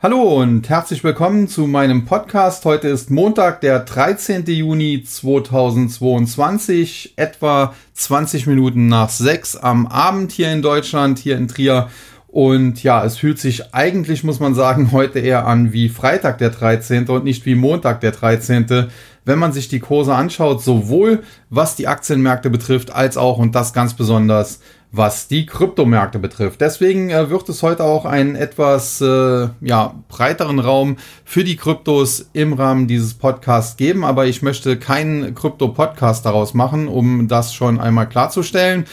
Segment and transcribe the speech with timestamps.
[0.00, 2.64] Hallo und herzlich willkommen zu meinem Podcast.
[2.64, 4.46] Heute ist Montag, der 13.
[4.46, 11.88] Juni 2022, etwa 20 Minuten nach 6 am Abend hier in Deutschland, hier in Trier.
[12.28, 16.50] Und ja, es fühlt sich eigentlich, muss man sagen, heute eher an wie Freitag der
[16.50, 17.08] 13.
[17.08, 18.86] und nicht wie Montag der 13.
[19.24, 23.72] Wenn man sich die Kurse anschaut, sowohl was die Aktienmärkte betrifft, als auch und das
[23.72, 24.60] ganz besonders
[24.90, 26.60] was die Kryptomärkte betrifft.
[26.60, 32.30] Deswegen äh, wird es heute auch einen etwas äh, ja, breiteren Raum für die Kryptos
[32.32, 37.80] im Rahmen dieses Podcasts geben, aber ich möchte keinen Krypto-Podcast daraus machen, um das schon
[37.80, 38.86] einmal klarzustellen.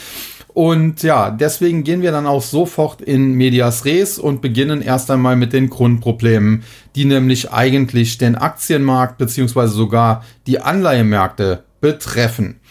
[0.56, 5.36] Und ja, deswegen gehen wir dann auch sofort in Medias Res und beginnen erst einmal
[5.36, 6.64] mit den Grundproblemen,
[6.96, 12.62] die nämlich eigentlich den Aktienmarkt beziehungsweise sogar die Anleihemärkte betreffen.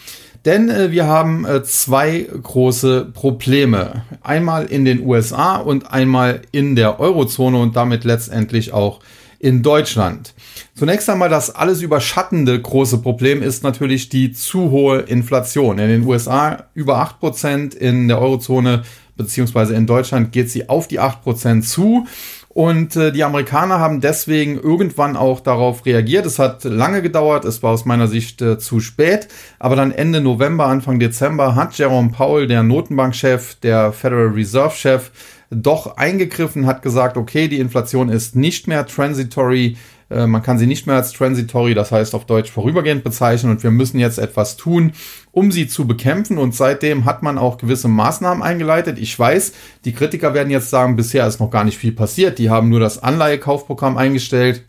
[0.44, 4.02] Denn äh, wir haben äh, zwei große Probleme.
[4.22, 9.00] Einmal in den USA und einmal in der Eurozone und damit letztendlich auch
[9.38, 10.34] in Deutschland.
[10.74, 15.78] Zunächst einmal das alles überschattende große Problem ist natürlich die zu hohe Inflation.
[15.78, 18.84] In den USA über acht Prozent, in der Eurozone
[19.16, 22.06] beziehungsweise in Deutschland geht sie auf die acht Prozent zu.
[22.54, 26.24] Und äh, die Amerikaner haben deswegen irgendwann auch darauf reagiert.
[26.24, 29.26] Es hat lange gedauert, es war aus meiner Sicht äh, zu spät.
[29.58, 35.10] Aber dann Ende November, Anfang Dezember hat Jerome Powell, der Notenbankchef, der Federal Reserve-Chef,
[35.50, 39.76] doch eingegriffen, hat gesagt, okay, die Inflation ist nicht mehr transitory,
[40.10, 43.62] äh, man kann sie nicht mehr als transitory, das heißt auf Deutsch vorübergehend bezeichnen und
[43.62, 44.92] wir müssen jetzt etwas tun,
[45.32, 48.98] um sie zu bekämpfen und seitdem hat man auch gewisse Maßnahmen eingeleitet.
[48.98, 49.52] Ich weiß,
[49.84, 52.80] die Kritiker werden jetzt sagen, bisher ist noch gar nicht viel passiert, die haben nur
[52.80, 54.64] das Anleihekaufprogramm eingestellt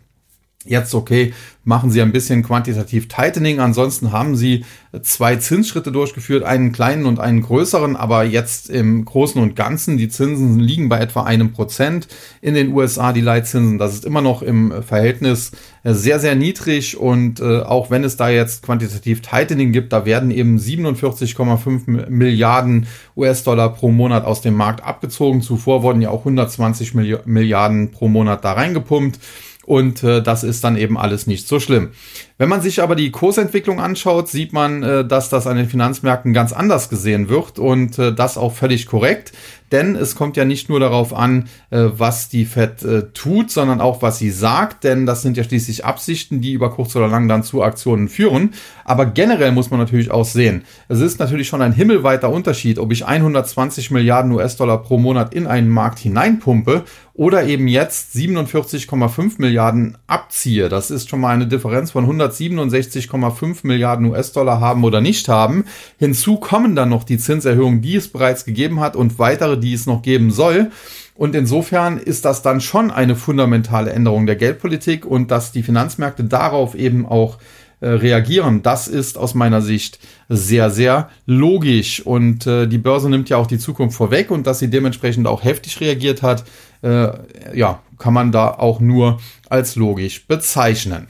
[0.68, 1.32] Jetzt okay,
[1.64, 3.60] machen Sie ein bisschen quantitativ Tightening.
[3.60, 4.66] Ansonsten haben Sie
[5.04, 10.10] zwei Zinsschritte durchgeführt, einen kleinen und einen größeren, aber jetzt im Großen und Ganzen, die
[10.10, 12.08] Zinsen liegen bei etwa einem Prozent
[12.42, 13.78] in den USA, die Leitzinsen.
[13.78, 15.52] Das ist immer noch im Verhältnis
[15.84, 20.32] sehr, sehr niedrig und äh, auch wenn es da jetzt quantitativ Tightening gibt, da werden
[20.32, 25.42] eben 47,5 Milliarden US-Dollar pro Monat aus dem Markt abgezogen.
[25.42, 29.20] Zuvor wurden ja auch 120 Milliarden pro Monat da reingepumpt
[29.66, 31.92] und äh, das ist dann eben alles nicht so schlimm.
[32.38, 36.34] Wenn man sich aber die Kursentwicklung anschaut, sieht man, äh, dass das an den Finanzmärkten
[36.34, 39.32] ganz anders gesehen wird und äh, das auch völlig korrekt.
[39.72, 44.02] Denn es kommt ja nicht nur darauf an, äh, was die Fed tut, sondern auch,
[44.02, 44.84] was sie sagt.
[44.84, 48.54] Denn das sind ja schließlich Absichten, die über kurz oder lang dann zu Aktionen führen.
[48.84, 52.92] Aber generell muss man natürlich auch sehen, es ist natürlich schon ein himmelweiter Unterschied, ob
[52.92, 56.84] ich 120 Milliarden US-Dollar pro Monat in einen Markt hineinpumpe
[57.16, 60.68] oder eben jetzt 47,5 Milliarden abziehe.
[60.68, 65.66] Das ist schon mal eine Differenz von 167,5 Milliarden US-Dollar haben oder nicht haben.
[65.98, 69.86] Hinzu kommen dann noch die Zinserhöhungen, die es bereits gegeben hat und weitere, die es
[69.86, 70.72] noch geben soll.
[71.16, 76.26] Und insofern ist das dann schon eine fundamentale Änderung der Geldpolitik und dass die Finanzmärkte
[76.26, 77.38] darauf eben auch
[77.82, 78.64] äh, reagieren.
[78.64, 82.06] Das ist aus meiner Sicht sehr, sehr logisch.
[82.06, 85.44] Und äh, die Börse nimmt ja auch die Zukunft vorweg und dass sie dementsprechend auch
[85.44, 86.46] heftig reagiert hat,
[86.82, 87.10] äh,
[87.54, 89.20] ja, kann man da auch nur
[89.50, 91.08] als logisch bezeichnen.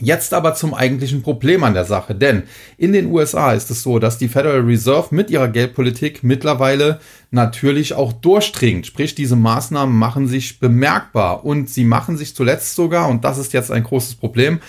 [0.00, 2.44] Jetzt aber zum eigentlichen Problem an der Sache, denn
[2.78, 7.00] in den USA ist es so, dass die Federal Reserve mit ihrer Geldpolitik mittlerweile
[7.30, 8.86] natürlich auch durchdringt.
[8.86, 13.52] Sprich, diese Maßnahmen machen sich bemerkbar und sie machen sich zuletzt sogar, und das ist
[13.52, 14.60] jetzt ein großes Problem,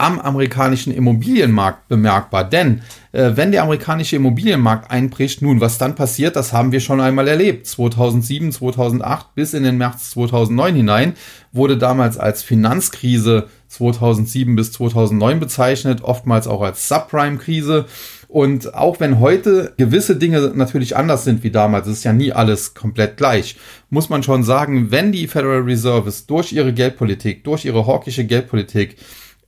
[0.00, 2.44] am amerikanischen Immobilienmarkt bemerkbar.
[2.44, 2.80] Denn
[3.12, 7.28] äh, wenn der amerikanische Immobilienmarkt einbricht, nun, was dann passiert, das haben wir schon einmal
[7.28, 7.66] erlebt.
[7.66, 11.14] 2007, 2008 bis in den März 2009 hinein
[11.52, 17.84] wurde damals als Finanzkrise 2007 bis 2009 bezeichnet, oftmals auch als Subprime-Krise.
[18.26, 22.74] Und auch wenn heute gewisse Dinge natürlich anders sind wie damals, ist ja nie alles
[22.74, 23.56] komplett gleich,
[23.90, 28.96] muss man schon sagen, wenn die Federal Reserve durch ihre Geldpolitik, durch ihre hawkische Geldpolitik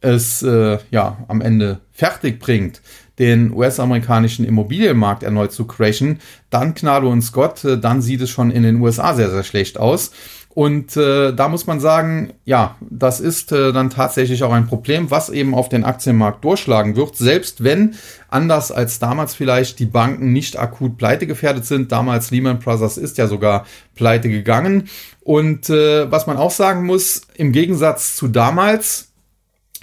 [0.03, 2.83] es äh, ja am Ende fertig bringt,
[3.19, 6.21] den US-amerikanischen Immobilienmarkt erneut zu crashen,
[6.51, 9.79] dann Gnade uns Gott, äh, dann sieht es schon in den USA sehr, sehr schlecht
[9.79, 10.13] aus.
[10.55, 15.11] Und äh, da muss man sagen, ja, das ist äh, dann tatsächlich auch ein Problem,
[15.11, 17.95] was eben auf den Aktienmarkt durchschlagen wird, selbst wenn
[18.29, 21.91] anders als damals vielleicht die Banken nicht akut pleite gefährdet sind.
[21.91, 24.89] Damals Lehman Brothers ist ja sogar pleite gegangen.
[25.23, 29.12] Und äh, was man auch sagen muss, im Gegensatz zu damals,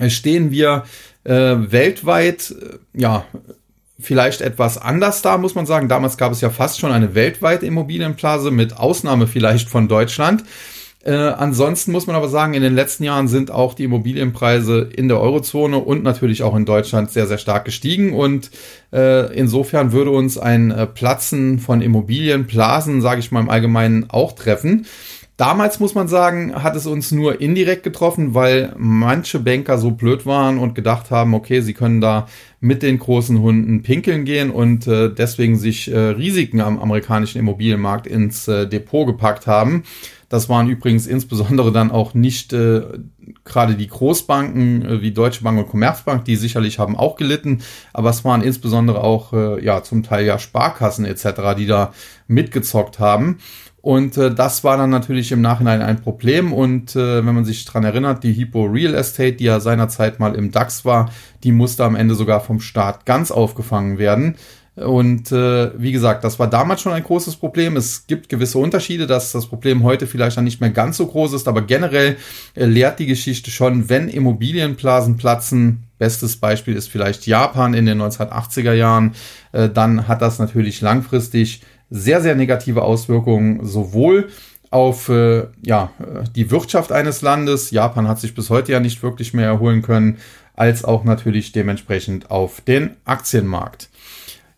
[0.08, 0.84] stehen wir
[1.24, 3.26] äh, weltweit, äh, ja,
[4.00, 5.90] vielleicht etwas anders da, muss man sagen.
[5.90, 10.44] Damals gab es ja fast schon eine weltweite Immobilienblase, mit Ausnahme vielleicht von Deutschland.
[11.04, 15.08] Äh, ansonsten muss man aber sagen, in den letzten Jahren sind auch die Immobilienpreise in
[15.08, 18.14] der Eurozone und natürlich auch in Deutschland sehr, sehr stark gestiegen.
[18.14, 18.52] Und
[18.92, 24.34] äh, insofern würde uns ein äh, Platzen von Immobilienblasen, sage ich mal im Allgemeinen, auch
[24.34, 24.86] treffen.
[25.40, 30.26] Damals muss man sagen, hat es uns nur indirekt getroffen, weil manche Banker so blöd
[30.26, 32.28] waren und gedacht haben, okay, sie können da
[32.60, 38.06] mit den großen Hunden pinkeln gehen und äh, deswegen sich äh, Risiken am amerikanischen Immobilienmarkt
[38.06, 39.84] ins äh, Depot gepackt haben.
[40.28, 42.82] Das waren übrigens insbesondere dann auch nicht äh,
[43.46, 47.62] gerade die Großbanken äh, wie Deutsche Bank und Commerzbank, die sicherlich haben auch gelitten,
[47.94, 51.94] aber es waren insbesondere auch äh, ja zum Teil ja Sparkassen etc., die da
[52.28, 53.40] mitgezockt haben.
[53.82, 56.52] Und äh, das war dann natürlich im Nachhinein ein Problem.
[56.52, 60.36] Und äh, wenn man sich dran erinnert, die Hypo Real Estate, die ja seinerzeit mal
[60.36, 61.10] im DAX war,
[61.44, 64.36] die musste am Ende sogar vom Staat ganz aufgefangen werden.
[64.76, 67.76] Und äh, wie gesagt, das war damals schon ein großes Problem.
[67.76, 71.34] Es gibt gewisse Unterschiede, dass das Problem heute vielleicht dann nicht mehr ganz so groß
[71.34, 72.18] ist, aber generell
[72.56, 78.02] äh, lehrt die Geschichte schon, wenn Immobilienblasen platzen, bestes Beispiel ist vielleicht Japan in den
[78.02, 79.16] 1980er Jahren,
[79.52, 84.30] äh, dann hat das natürlich langfristig sehr, sehr negative Auswirkungen sowohl
[84.72, 85.92] auf äh, ja,
[86.36, 90.18] die Wirtschaft eines Landes, Japan hat sich bis heute ja nicht wirklich mehr erholen können,
[90.56, 93.89] als auch natürlich dementsprechend auf den Aktienmarkt.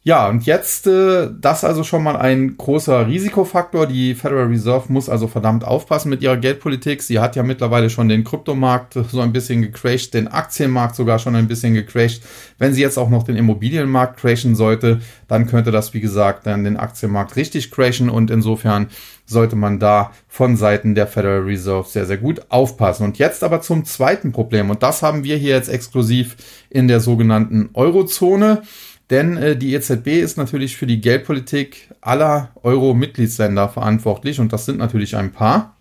[0.04, 3.86] Ja, und jetzt, äh, das also schon mal ein großer Risikofaktor.
[3.86, 7.04] Die Federal Reserve muss also verdammt aufpassen mit ihrer Geldpolitik.
[7.04, 11.36] Sie hat ja mittlerweile schon den Kryptomarkt so ein bisschen gecrashed, den Aktienmarkt sogar schon
[11.36, 12.24] ein bisschen gecrashed.
[12.58, 16.64] Wenn sie jetzt auch noch den Immobilienmarkt crashen sollte, dann könnte das, wie gesagt, dann
[16.64, 18.88] den Aktienmarkt richtig crashen und insofern
[19.28, 23.04] sollte man da von Seiten der Federal Reserve sehr, sehr gut aufpassen.
[23.04, 24.72] Und jetzt aber zum zweiten Problem.
[24.72, 26.38] Und das haben wir hier jetzt exklusiv
[26.72, 28.64] in der sogenannten Eurozone.
[29.12, 34.80] Denn äh, die EZB ist natürlich für die Geldpolitik aller Euro-Mitgliedsländer verantwortlich und das sind
[34.80, 35.76] natürlich ein paar.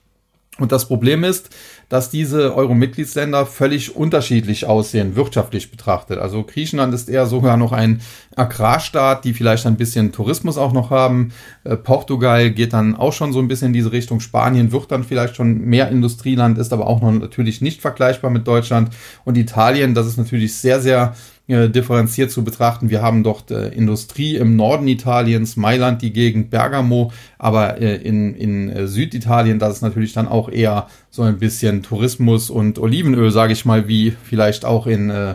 [0.58, 1.48] Und das Problem ist,
[1.88, 6.18] dass diese Euro-Mitgliedsländer völlig unterschiedlich aussehen, wirtschaftlich betrachtet.
[6.18, 8.02] Also Griechenland ist eher sogar noch ein
[8.36, 11.32] Agrarstaat, die vielleicht ein bisschen Tourismus auch noch haben.
[11.64, 14.20] Äh, Portugal geht dann auch schon so ein bisschen in diese Richtung.
[14.20, 18.46] Spanien wird dann vielleicht schon mehr Industrieland, ist aber auch noch natürlich nicht vergleichbar mit
[18.46, 18.90] Deutschland.
[19.24, 21.14] Und Italien, das ist natürlich sehr, sehr
[21.50, 22.90] äh, differenziert zu betrachten.
[22.90, 28.34] Wir haben dort äh, Industrie im Norden Italiens, Mailand, die Gegend Bergamo, aber äh, in,
[28.34, 33.30] in äh, Süditalien, das ist natürlich dann auch eher so ein bisschen Tourismus und Olivenöl,
[33.30, 35.34] sage ich mal, wie vielleicht auch in äh,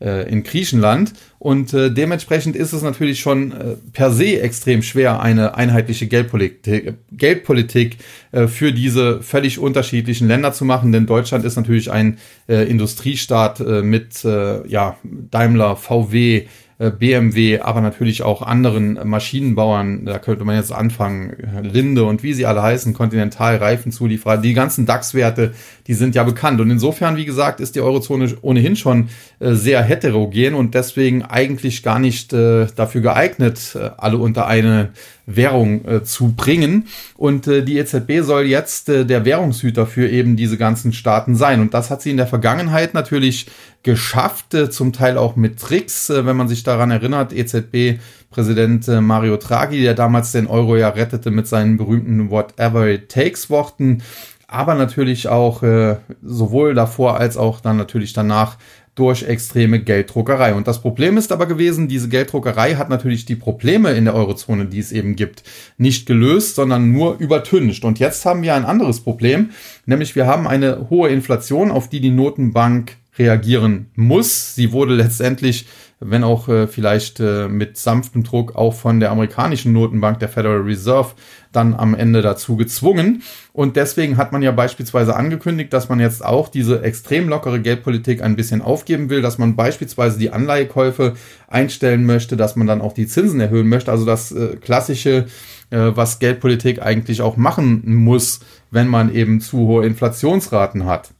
[0.00, 1.12] in Griechenland.
[1.38, 6.94] Und äh, dementsprechend ist es natürlich schon äh, per se extrem schwer, eine einheitliche Geldpolitik,
[7.12, 7.96] Geldpolitik
[8.32, 10.92] äh, für diese völlig unterschiedlichen Länder zu machen.
[10.92, 16.44] Denn Deutschland ist natürlich ein äh, Industriestaat äh, mit äh, ja, Daimler, VW, äh,
[16.80, 20.06] BMW, aber natürlich auch anderen Maschinenbauern.
[20.06, 24.86] Da könnte man jetzt anfangen, Linde und wie sie alle heißen, Continental, Reifenzulieferer, die ganzen
[24.86, 25.52] DAX-Werte,
[25.86, 26.58] die sind ja bekannt.
[26.58, 29.10] Und insofern, wie gesagt, ist die Eurozone ohnehin schon
[29.40, 34.90] äh, sehr heterogen und deswegen eigentlich gar nicht äh, dafür geeignet, alle unter eine
[35.36, 36.86] Währung äh, zu bringen.
[37.16, 41.60] Und äh, die EZB soll jetzt äh, der Währungshüter für eben diese ganzen Staaten sein.
[41.60, 43.46] Und das hat sie in der Vergangenheit natürlich
[43.82, 47.32] geschafft, äh, zum Teil auch mit Tricks, äh, wenn man sich daran erinnert.
[47.32, 53.08] EZB-Präsident äh, Mario Draghi, der damals den Euro ja rettete mit seinen berühmten Whatever it
[53.08, 54.02] takes Worten
[54.50, 58.56] aber natürlich auch äh, sowohl davor als auch dann natürlich danach
[58.96, 60.54] durch extreme Gelddruckerei.
[60.54, 64.66] Und das Problem ist aber gewesen, diese Gelddruckerei hat natürlich die Probleme in der Eurozone,
[64.66, 65.44] die es eben gibt,
[65.78, 67.84] nicht gelöst, sondern nur übertüncht.
[67.84, 69.50] Und jetzt haben wir ein anderes Problem,
[69.86, 74.56] nämlich wir haben eine hohe Inflation, auf die die Notenbank reagieren muss.
[74.56, 75.66] Sie wurde letztendlich
[76.00, 80.62] wenn auch äh, vielleicht äh, mit sanftem Druck auch von der amerikanischen Notenbank, der Federal
[80.62, 81.10] Reserve,
[81.52, 83.22] dann am Ende dazu gezwungen.
[83.52, 88.22] Und deswegen hat man ja beispielsweise angekündigt, dass man jetzt auch diese extrem lockere Geldpolitik
[88.22, 91.14] ein bisschen aufgeben will, dass man beispielsweise die Anleihekäufe
[91.48, 93.90] einstellen möchte, dass man dann auch die Zinsen erhöhen möchte.
[93.90, 95.26] Also das äh, klassische,
[95.68, 98.40] äh, was Geldpolitik eigentlich auch machen muss,
[98.70, 101.10] wenn man eben zu hohe Inflationsraten hat.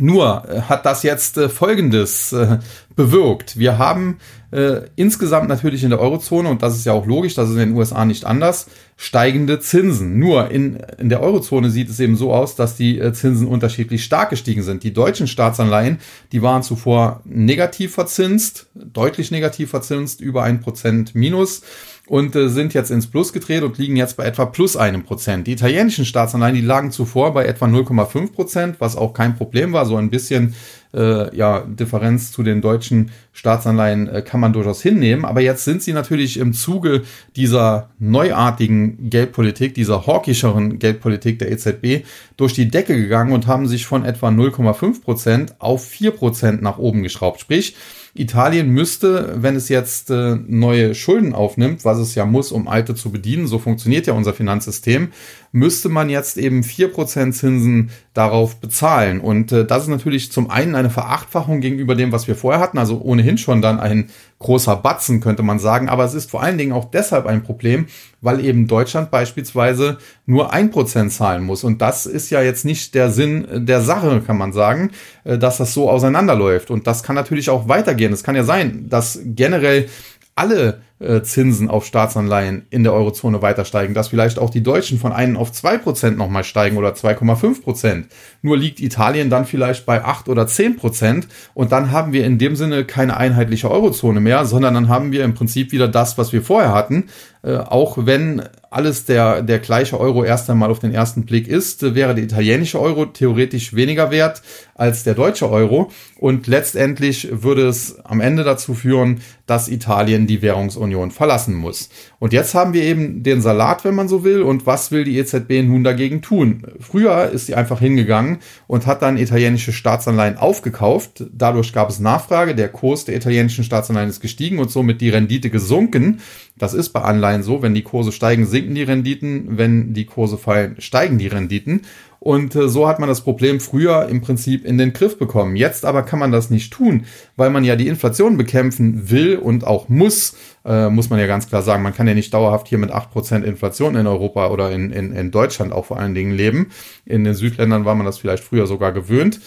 [0.00, 2.58] Nur äh, hat das jetzt äh, Folgendes äh,
[2.96, 3.58] bewirkt.
[3.58, 4.18] Wir haben
[4.50, 7.70] äh, insgesamt natürlich in der Eurozone, und das ist ja auch logisch, das ist in
[7.70, 8.66] den USA nicht anders,
[8.96, 10.18] steigende Zinsen.
[10.18, 14.02] Nur in, in der Eurozone sieht es eben so aus, dass die äh, Zinsen unterschiedlich
[14.02, 14.82] stark gestiegen sind.
[14.82, 15.98] Die deutschen Staatsanleihen,
[16.32, 21.62] die waren zuvor negativ verzinst, deutlich negativ verzinst, über ein Prozent minus
[22.10, 25.46] und äh, sind jetzt ins Plus gedreht und liegen jetzt bei etwa plus einem Prozent.
[25.46, 29.86] Die italienischen Staatsanleihen, die lagen zuvor bei etwa 0,5 Prozent, was auch kein Problem war.
[29.86, 30.56] So ein bisschen
[30.92, 35.24] äh, ja, Differenz zu den deutschen Staatsanleihen äh, kann man durchaus hinnehmen.
[35.24, 37.02] Aber jetzt sind sie natürlich im Zuge
[37.36, 42.04] dieser neuartigen Geldpolitik, dieser hawkischeren Geldpolitik der EZB
[42.36, 46.78] durch die Decke gegangen und haben sich von etwa 0,5 Prozent auf 4 Prozent nach
[46.78, 47.40] oben geschraubt.
[47.40, 47.76] Sprich,
[48.14, 52.94] Italien müsste, wenn es jetzt äh, neue Schulden aufnimmt, was es ja muss, um alte
[52.94, 55.12] zu bedienen, so funktioniert ja unser Finanzsystem,
[55.52, 59.20] müsste man jetzt eben vier Prozent Zinsen darauf bezahlen.
[59.20, 62.78] Und äh, das ist natürlich zum einen eine Verachtfachung gegenüber dem, was wir vorher hatten,
[62.78, 64.10] also ohnehin schon dann ein
[64.40, 65.88] großer Batzen, könnte man sagen.
[65.88, 67.86] Aber es ist vor allen Dingen auch deshalb ein Problem,
[68.20, 71.62] weil eben Deutschland beispielsweise nur ein Prozent zahlen muss.
[71.62, 74.90] Und das ist ja jetzt nicht der Sinn der Sache, kann man sagen,
[75.24, 76.70] äh, dass das so auseinanderläuft.
[76.70, 78.12] Und das kann natürlich auch weitergehen.
[78.12, 79.88] Es kann ja sein, dass generell
[80.34, 84.98] alle äh, Zinsen auf Staatsanleihen in der Eurozone weiter steigen, dass vielleicht auch die Deutschen
[84.98, 88.06] von einen auf zwei Prozent nochmal steigen oder 2,5 Prozent.
[88.42, 92.38] Nur liegt Italien dann vielleicht bei acht oder zehn Prozent und dann haben wir in
[92.38, 96.32] dem Sinne keine einheitliche Eurozone mehr, sondern dann haben wir im Prinzip wieder das, was
[96.32, 97.08] wir vorher hatten,
[97.42, 101.82] äh, auch wenn alles der, der gleiche Euro erst einmal auf den ersten Blick ist,
[101.94, 104.42] wäre der italienische Euro theoretisch weniger wert
[104.74, 105.90] als der deutsche Euro.
[106.18, 111.88] Und letztendlich würde es am Ende dazu führen, dass Italien die Währungsunion verlassen muss.
[112.20, 114.42] Und jetzt haben wir eben den Salat, wenn man so will.
[114.42, 116.62] Und was will die EZB nun dagegen tun?
[116.78, 118.29] Früher ist sie einfach hingegangen
[118.66, 121.24] und hat dann italienische Staatsanleihen aufgekauft.
[121.32, 122.54] Dadurch gab es Nachfrage.
[122.54, 126.20] Der Kurs der italienischen Staatsanleihen ist gestiegen und somit die Rendite gesunken.
[126.58, 127.62] Das ist bei Anleihen so.
[127.62, 129.58] Wenn die Kurse steigen, sinken die Renditen.
[129.58, 131.82] Wenn die Kurse fallen, steigen die Renditen.
[132.20, 135.56] Und äh, so hat man das Problem früher im Prinzip in den Griff bekommen.
[135.56, 137.06] Jetzt aber kann man das nicht tun,
[137.36, 141.48] weil man ja die Inflation bekämpfen will und auch muss äh, muss man ja ganz
[141.48, 141.82] klar sagen.
[141.82, 145.30] Man kann ja nicht dauerhaft hier mit 8% Inflation in Europa oder in, in, in
[145.30, 146.70] Deutschland auch vor allen Dingen leben.
[147.06, 149.40] In den Südländern war man das vielleicht früher sogar gewöhnt.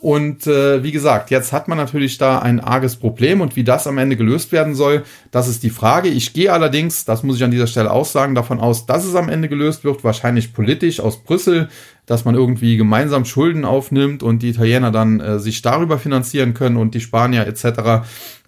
[0.00, 3.86] Und äh, wie gesagt, jetzt hat man natürlich da ein arges Problem und wie das
[3.86, 6.08] am Ende gelöst werden soll, das ist die Frage.
[6.08, 9.14] Ich gehe allerdings, das muss ich an dieser Stelle auch sagen, davon aus, dass es
[9.14, 11.68] am Ende gelöst wird, wahrscheinlich politisch aus Brüssel,
[12.06, 16.76] dass man irgendwie gemeinsam Schulden aufnimmt und die Italiener dann äh, sich darüber finanzieren können
[16.76, 18.04] und die Spanier etc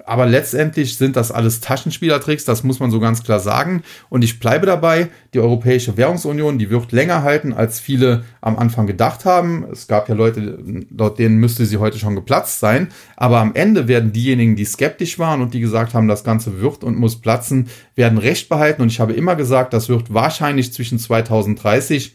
[0.07, 3.83] aber letztendlich sind das alles Taschenspielertricks, das muss man so ganz klar sagen.
[4.09, 8.87] Und ich bleibe dabei, die Europäische Währungsunion, die wird länger halten, als viele am Anfang
[8.87, 9.67] gedacht haben.
[9.71, 10.59] Es gab ja Leute,
[10.97, 12.89] laut denen müsste sie heute schon geplatzt sein.
[13.17, 16.85] Aber am Ende werden diejenigen, die skeptisch waren und die gesagt haben, das Ganze wird
[16.85, 18.83] und muss platzen, werden Recht behalten.
[18.83, 22.15] Und ich habe immer gesagt, das wird wahrscheinlich zwischen 2030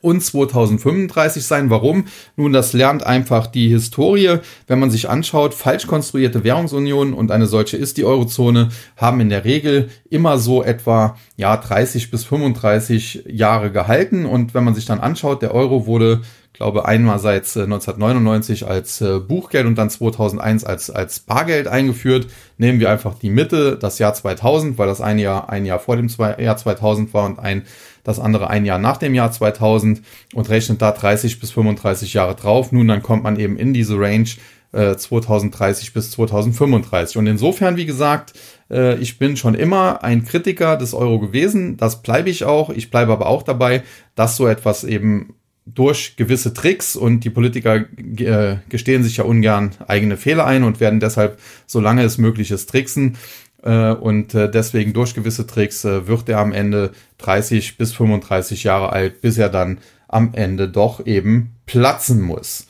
[0.00, 1.70] und 2035 sein.
[1.70, 2.04] Warum?
[2.36, 4.38] Nun, das lernt einfach die Historie.
[4.66, 9.30] Wenn man sich anschaut, falsch konstruierte Währungsunionen und eine solche ist die Eurozone, haben in
[9.30, 14.26] der Regel immer so etwa ja 30 bis 35 Jahre gehalten.
[14.26, 16.20] Und wenn man sich dann anschaut, der Euro wurde
[16.54, 22.28] glaube einmal seit 1999 äh, als äh, Buchgeld und dann 2001 als, als Bargeld eingeführt.
[22.56, 25.96] Nehmen wir einfach die Mitte, das Jahr 2000, weil das ein Jahr, ein Jahr vor
[25.96, 27.64] dem Jahr 2000 war und ein,
[28.04, 30.02] das andere ein Jahr nach dem Jahr 2000
[30.34, 32.70] und rechnet da 30 bis 35 Jahre drauf.
[32.70, 34.28] Nun, dann kommt man eben in diese Range
[34.72, 37.16] äh, 2030 bis 2035.
[37.16, 38.34] Und insofern, wie gesagt,
[38.70, 41.76] äh, ich bin schon immer ein Kritiker des Euro gewesen.
[41.76, 42.70] Das bleibe ich auch.
[42.70, 43.82] Ich bleibe aber auch dabei,
[44.14, 45.34] dass so etwas eben
[45.66, 50.78] durch gewisse Tricks und die Politiker äh, gestehen sich ja ungern eigene Fehler ein und
[50.78, 53.16] werden deshalb, solange es möglich ist, tricksen.
[53.64, 58.64] Äh, und äh, deswegen durch gewisse Tricks äh, wird er am Ende 30 bis 35
[58.64, 62.66] Jahre alt, bis er dann am Ende doch eben platzen muss.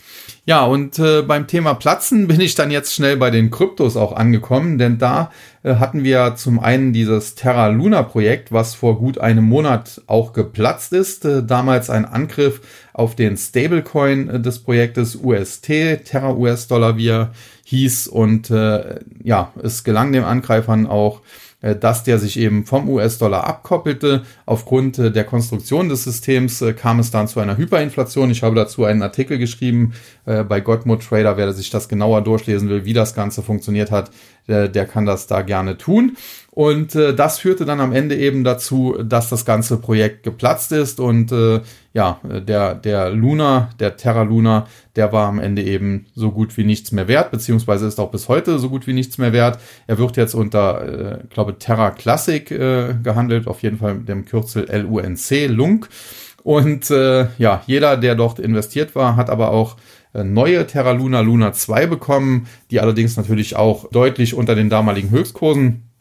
[0.46, 0.96] Ja, und
[1.26, 5.30] beim Thema Platzen bin ich dann jetzt schnell bei den Kryptos auch angekommen, denn da
[5.64, 10.92] hatten wir zum einen dieses Terra Luna Projekt, was vor gut einem Monat auch geplatzt
[10.92, 11.24] ist.
[11.24, 12.60] Damals ein Angriff
[12.92, 15.66] auf den Stablecoin des Projektes UST,
[16.04, 17.32] Terra US-Dollar, wie er
[17.64, 18.08] hieß.
[18.08, 21.20] Und äh, ja, es gelang den Angreifern auch
[21.64, 24.22] äh, dass der sich eben vom US-Dollar abkoppelte.
[24.44, 28.30] Aufgrund äh, der Konstruktion des Systems äh, kam es dann zu einer Hyperinflation.
[28.30, 29.94] Ich habe dazu einen Artikel geschrieben
[30.26, 34.10] bei Godmode Trader, wer sich das genauer durchlesen will, wie das Ganze funktioniert hat,
[34.48, 36.16] der kann das da gerne tun.
[36.54, 41.00] Und äh, das führte dann am Ende eben dazu, dass das ganze Projekt geplatzt ist
[41.00, 41.60] und äh,
[41.94, 46.64] ja, der, der Luna, der Terra Luna, der war am Ende eben so gut wie
[46.64, 49.60] nichts mehr wert, beziehungsweise ist auch bis heute so gut wie nichts mehr wert.
[49.86, 54.24] Er wird jetzt unter, äh, glaube Terra Classic äh, gehandelt, auf jeden Fall mit dem
[54.24, 55.88] Kürzel LUNC, Lunk.
[56.42, 59.76] Und äh, ja, jeder, der dort investiert war, hat aber auch
[60.14, 65.10] äh, neue Terra Luna Luna 2 bekommen, die allerdings natürlich auch deutlich unter den damaligen
[65.10, 65.93] Höchstkursen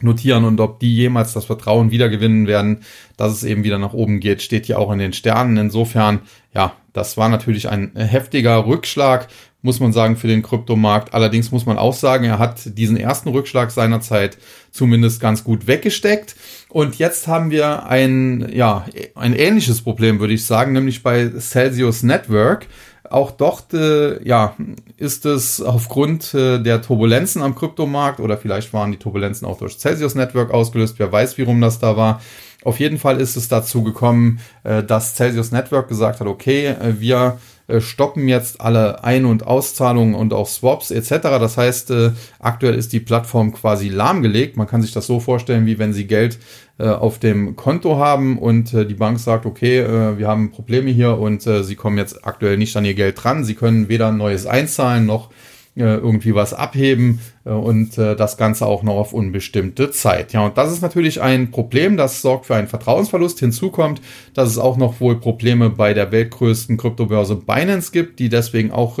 [0.00, 2.80] notieren und ob die jemals das Vertrauen wiedergewinnen werden,
[3.16, 5.56] dass es eben wieder nach oben geht, steht ja auch in den Sternen.
[5.56, 6.20] Insofern,
[6.54, 9.28] ja, das war natürlich ein heftiger Rückschlag,
[9.62, 11.12] muss man sagen, für den Kryptomarkt.
[11.14, 14.38] Allerdings muss man auch sagen, er hat diesen ersten Rückschlag seinerzeit
[14.70, 16.36] zumindest ganz gut weggesteckt.
[16.68, 22.02] Und jetzt haben wir ein, ja, ein ähnliches Problem, würde ich sagen, nämlich bei Celsius
[22.02, 22.66] Network.
[23.10, 24.54] Auch dort äh, ja,
[24.96, 29.78] ist es aufgrund äh, der Turbulenzen am Kryptomarkt oder vielleicht waren die Turbulenzen auch durch
[29.78, 32.20] Celsius Network ausgelöst, wer weiß, wie rum das da war.
[32.64, 36.98] Auf jeden Fall ist es dazu gekommen, äh, dass Celsius Network gesagt hat, okay, äh,
[36.98, 37.38] wir
[37.80, 41.10] stoppen jetzt alle Ein- und Auszahlungen und auch Swaps etc.
[41.22, 44.56] Das heißt, äh, aktuell ist die Plattform quasi lahmgelegt.
[44.56, 46.38] Man kann sich das so vorstellen, wie wenn Sie Geld
[46.78, 50.90] äh, auf dem Konto haben und äh, die Bank sagt, okay, äh, wir haben Probleme
[50.90, 53.44] hier und äh, Sie kommen jetzt aktuell nicht an Ihr Geld dran.
[53.44, 55.34] Sie können weder ein neues einzahlen noch äh,
[55.82, 60.32] irgendwie was abheben äh, und äh, das Ganze auch noch auf unbestimmte Zeit.
[60.32, 63.38] Ja, und das ist natürlich ein Problem, das sorgt für einen Vertrauensverlust.
[63.40, 64.00] Hinzu kommt,
[64.34, 68.98] dass es auch noch wohl Probleme bei der weltgrößten Kryptobörse Binance gibt, die deswegen auch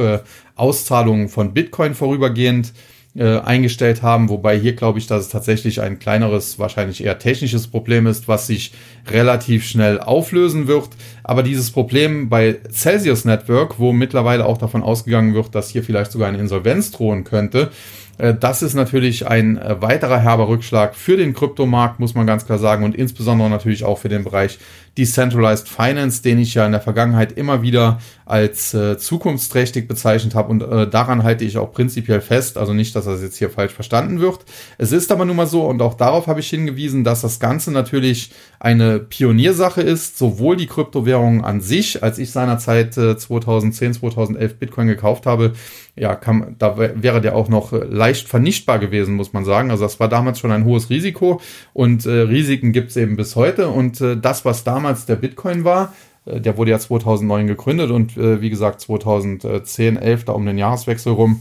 [0.54, 5.98] Auszahlungen von Bitcoin vorübergehend äh, eingestellt haben, wobei hier glaube ich, dass es tatsächlich ein
[5.98, 8.72] kleineres, wahrscheinlich eher technisches Problem ist, was sich
[9.10, 10.90] relativ schnell auflösen wird.
[11.24, 16.12] Aber dieses Problem bei Celsius Network, wo mittlerweile auch davon ausgegangen wird, dass hier vielleicht
[16.12, 17.70] sogar eine Insolvenz drohen könnte,
[18.18, 22.46] äh, das ist natürlich ein äh, weiterer herber Rückschlag für den Kryptomarkt, muss man ganz
[22.46, 24.58] klar sagen, und insbesondere natürlich auch für den Bereich
[24.98, 30.50] Decentralized Finance, den ich ja in der Vergangenheit immer wieder als äh, zukunftsträchtig bezeichnet habe.
[30.50, 33.72] Und äh, daran halte ich auch prinzipiell fest, also nicht, dass das jetzt hier falsch
[33.72, 34.40] verstanden wird.
[34.78, 37.70] Es ist aber nun mal so und auch darauf habe ich hingewiesen, dass das Ganze
[37.70, 44.58] natürlich eine Pioniersache ist, sowohl die Kryptowährungen an sich, als ich seinerzeit äh, 2010, 2011
[44.58, 45.52] Bitcoin gekauft habe,
[45.98, 49.70] ja, kam, da wäre der auch noch äh, leicht vernichtbar gewesen, muss man sagen.
[49.70, 51.40] Also das war damals schon ein hohes Risiko.
[51.72, 53.68] Und äh, Risiken gibt es eben bis heute.
[53.68, 55.92] Und äh, das, was damals damals der Bitcoin war.
[56.24, 60.58] Äh, der wurde ja 2009 gegründet und äh, wie gesagt 2010, 11 da um den
[60.58, 61.40] Jahreswechsel rum,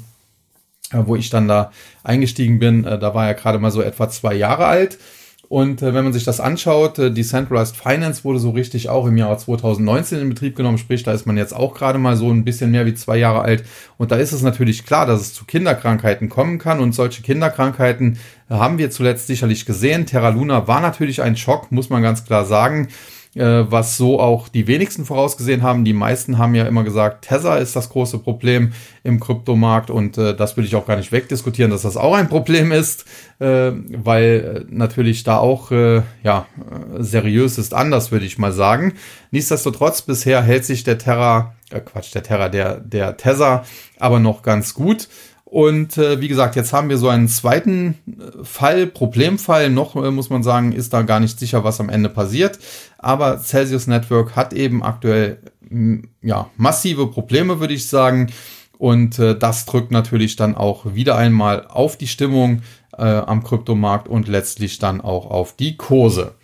[0.92, 1.72] äh, wo ich dann da
[2.04, 2.84] eingestiegen bin.
[2.84, 4.98] da war er gerade mal so etwa zwei Jahre alt.
[5.48, 9.16] Und äh, wenn man sich das anschaut, äh, Decentralized Finance wurde so richtig auch im
[9.16, 12.44] Jahr 2019 in Betrieb genommen, sprich, da ist man jetzt auch gerade mal so ein
[12.44, 13.64] bisschen mehr wie zwei Jahre alt.
[13.98, 16.80] Und da ist es natürlich klar, dass es zu Kinderkrankheiten kommen kann.
[16.80, 18.18] Und solche Kinderkrankheiten
[18.50, 20.08] haben wir zuletzt sicherlich gesehen.
[20.08, 24.48] Terra Luna war natürlich ein Schock, muss man ganz klar sagen äh, was so auch
[24.48, 25.84] die wenigsten vorausgesehen haben.
[25.84, 28.72] Die meisten haben ja immer gesagt, Tether ist das große Problem
[29.04, 32.30] im Kryptomarkt und äh, das will ich auch gar nicht wegdiskutieren, dass das auch ein
[32.30, 33.06] Problem ist,
[33.40, 36.48] äh, weil äh, natürlich da auch äh, ja
[36.98, 38.94] seriös ist anders, würde ich mal sagen.
[39.32, 43.66] Nichtsdestotrotz bisher hält sich der Terra, äh, Quatsch, der Terra, der der Tether
[44.00, 45.08] aber noch ganz gut.
[45.56, 49.70] Und äh, wie gesagt, jetzt haben wir so einen zweiten äh, Fall, Problemfall.
[49.70, 52.60] Noch äh, muss man sagen, ist da gar nicht sicher, was am Ende passiert.
[52.98, 55.38] Aber Celsius Network hat eben aktuell
[56.22, 58.34] ja massive Probleme, würde ich sagen.
[58.78, 62.62] Und äh, das drückt natürlich dann auch wieder einmal auf die Stimmung
[62.98, 66.36] äh, am Kryptomarkt und letztlich dann auch auf die Kurse.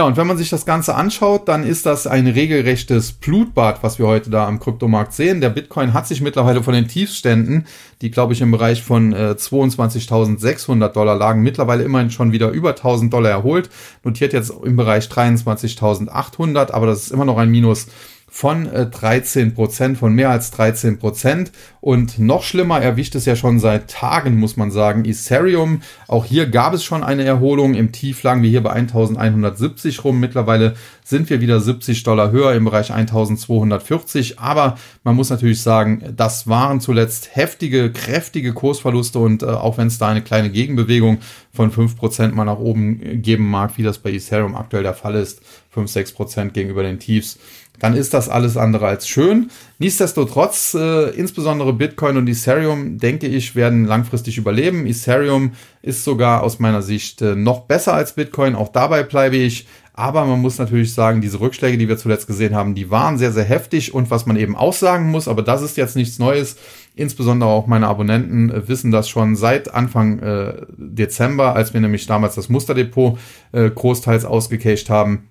[0.00, 3.98] Ja, und wenn man sich das Ganze anschaut, dann ist das ein regelrechtes Blutbad, was
[3.98, 5.42] wir heute da am Kryptomarkt sehen.
[5.42, 7.66] Der Bitcoin hat sich mittlerweile von den Tiefständen,
[8.00, 12.70] die glaube ich im Bereich von äh, 22.600 Dollar lagen, mittlerweile immerhin schon wieder über
[12.70, 13.68] 1000 Dollar erholt,
[14.02, 17.88] notiert jetzt im Bereich 23.800, aber das ist immer noch ein Minus
[18.32, 21.50] von 13 äh, Prozent, von mehr als 13 Prozent.
[21.80, 25.82] Und noch schlimmer erwischt es ja schon seit Tagen, muss man sagen, Ethereum.
[26.06, 27.74] Auch hier gab es schon eine Erholung.
[27.74, 30.20] Im Tief lagen wir hier bei 1170 rum.
[30.20, 34.38] Mittlerweile sind wir wieder 70 Dollar höher im Bereich 1240.
[34.38, 39.18] Aber man muss natürlich sagen, das waren zuletzt heftige, kräftige Kursverluste.
[39.18, 41.18] Und äh, auch wenn es da eine kleine Gegenbewegung
[41.52, 45.42] von 5% mal nach oben geben mag, wie das bei Ethereum aktuell der Fall ist,
[45.70, 47.38] 5, 6% gegenüber den Tiefs,
[47.80, 49.50] dann ist das alles andere als schön.
[49.78, 54.86] Nichtsdestotrotz, äh, insbesondere Bitcoin und Ethereum, denke ich, werden langfristig überleben.
[54.86, 58.54] Ethereum ist sogar aus meiner Sicht äh, noch besser als Bitcoin.
[58.54, 59.66] Auch dabei bleibe ich.
[59.94, 63.32] Aber man muss natürlich sagen, diese Rückschläge, die wir zuletzt gesehen haben, die waren sehr,
[63.32, 63.92] sehr heftig.
[63.92, 66.56] Und was man eben auch sagen muss, aber das ist jetzt nichts Neues,
[66.94, 72.06] insbesondere auch meine Abonnenten äh, wissen das schon seit Anfang äh, Dezember, als wir nämlich
[72.06, 73.18] damals das Musterdepot
[73.52, 75.29] äh, großteils ausgecached haben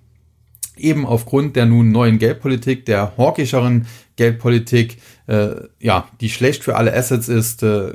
[0.76, 6.94] eben aufgrund der nun neuen Geldpolitik, der hawkischeren Geldpolitik, äh, ja, die schlecht für alle
[6.94, 7.92] Assets ist, äh,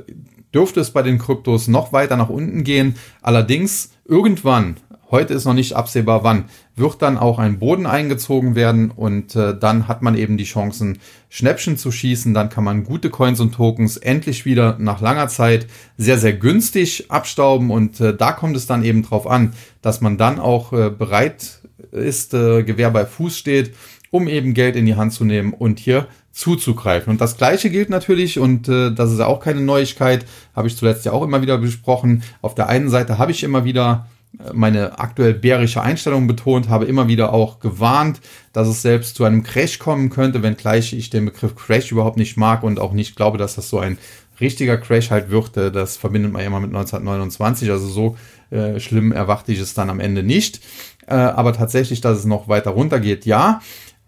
[0.54, 2.94] dürfte es bei den Kryptos noch weiter nach unten gehen.
[3.20, 4.76] Allerdings irgendwann,
[5.10, 9.58] heute ist noch nicht absehbar wann, wird dann auch ein Boden eingezogen werden und äh,
[9.58, 12.32] dann hat man eben die Chancen, Schnäppchen zu schießen.
[12.32, 17.10] Dann kann man gute Coins und Tokens endlich wieder nach langer Zeit sehr, sehr günstig
[17.10, 20.90] abstauben und äh, da kommt es dann eben drauf an, dass man dann auch äh,
[20.90, 21.60] bereit
[21.96, 23.74] ist, äh, Gewehr bei Fuß steht,
[24.10, 27.10] um eben Geld in die Hand zu nehmen und hier zuzugreifen.
[27.10, 31.04] Und das gleiche gilt natürlich, und äh, das ist auch keine Neuigkeit, habe ich zuletzt
[31.06, 32.22] ja auch immer wieder besprochen.
[32.42, 34.06] Auf der einen Seite habe ich immer wieder
[34.38, 38.20] äh, meine aktuell bärische Einstellung betont, habe immer wieder auch gewarnt,
[38.52, 42.36] dass es selbst zu einem Crash kommen könnte, wenngleich ich den Begriff Crash überhaupt nicht
[42.36, 43.96] mag und auch nicht glaube, dass das so ein
[44.38, 45.56] richtiger Crash halt wird.
[45.56, 48.16] Das verbindet man ja immer mit 1929, also so
[48.50, 50.60] äh, schlimm erwarte ich es dann am Ende nicht.
[51.06, 53.60] Äh, aber tatsächlich, dass es noch weiter runtergeht, ja.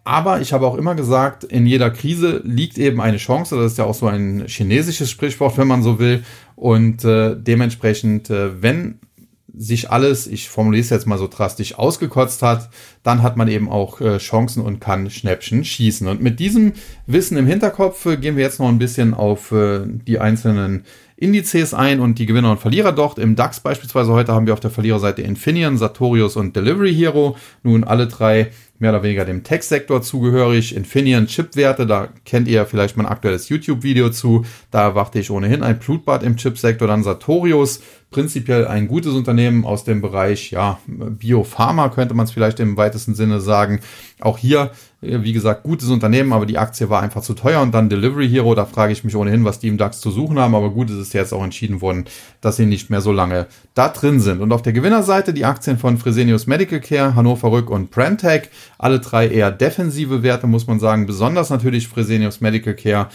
[0.05, 3.57] Aber ich habe auch immer gesagt, in jeder Krise liegt eben eine Chance.
[3.57, 6.25] Das ist ja auch so ein chinesisches Sprichwort, wenn man so will.
[6.57, 9.01] Und äh, dementsprechend, äh, wenn
[9.55, 12.71] sich alles, ich formuliere es jetzt mal so drastisch, ausgekotzt hat,
[13.03, 16.07] dann hat man eben auch äh, Chancen und kann Schnäppchen schießen.
[16.07, 16.73] Und mit diesem
[17.07, 20.85] Wissen im Hinterkopf äh, gehen wir jetzt noch ein bisschen auf äh, die einzelnen
[21.21, 23.19] Indizes ein und die Gewinner und Verlierer dort.
[23.19, 27.37] Im DAX beispielsweise heute haben wir auf der Verliererseite Infineon, Sartorius und Delivery Hero.
[27.65, 30.77] Nun alle drei mehr oder weniger dem Tech-Sektor zugehörig.
[30.77, 34.45] Infineon Chipwerte, da kennt ihr vielleicht mein aktuelles YouTube-Video zu.
[34.71, 36.87] Da erwarte ich ohnehin ein Blutbad im Chipsektor.
[36.87, 42.61] Dann Sartorius, prinzipiell ein gutes Unternehmen aus dem Bereich, ja, Biopharma könnte man es vielleicht
[42.61, 43.81] im weitesten Sinne sagen.
[44.21, 47.73] Auch hier äh, wie gesagt, gutes Unternehmen, aber die Aktie war einfach zu teuer und
[47.73, 50.55] dann Delivery Hero, da frage ich mich ohnehin, was die im DAX zu suchen haben,
[50.55, 52.07] aber gut, es ist jetzt auch entschieden worden,
[52.41, 54.41] dass sie nicht mehr so lange da drin sind.
[54.41, 58.99] Und auf der Gewinnerseite die Aktien von Fresenius Medical Care, Hannover Rück und Brandtech, alle
[58.99, 63.09] drei eher defensive Werte, muss man sagen, besonders natürlich Fresenius Medical Care,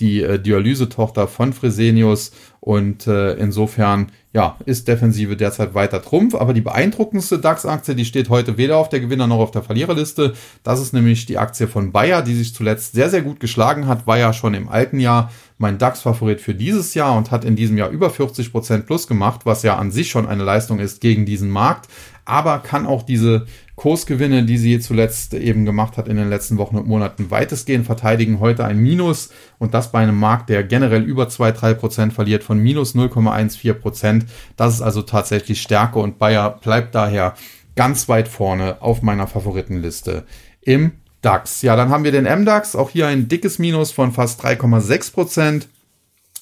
[0.00, 6.34] die äh, Dialysetochter von Fresenius und äh, insofern ja, ist Defensive derzeit weiter Trumpf.
[6.34, 10.34] Aber die beeindruckendste DAX-Aktie, die steht heute weder auf der Gewinner- noch auf der Verliererliste.
[10.62, 14.06] Das ist nämlich die Aktie von Bayer, die sich zuletzt sehr, sehr gut geschlagen hat.
[14.06, 17.76] War ja schon im alten Jahr mein DAX-Favorit für dieses Jahr und hat in diesem
[17.76, 21.26] Jahr über 40 Prozent plus gemacht, was ja an sich schon eine Leistung ist gegen
[21.26, 21.88] diesen Markt.
[22.24, 26.76] Aber kann auch diese Kursgewinne, die sie zuletzt eben gemacht hat in den letzten Wochen
[26.76, 28.40] und Monaten, weitestgehend verteidigen.
[28.40, 32.58] Heute ein Minus und das bei einem Markt, der generell über 2-3 Prozent verliert von
[32.58, 33.74] minus 0,14%.
[33.74, 34.26] Prozent.
[34.56, 37.34] Das ist also tatsächlich Stärke und Bayer bleibt daher
[37.76, 40.24] ganz weit vorne auf meiner Favoritenliste
[40.60, 41.62] im DAX.
[41.62, 45.66] Ja, dann haben wir den MDAX, auch hier ein dickes Minus von fast 3,6%.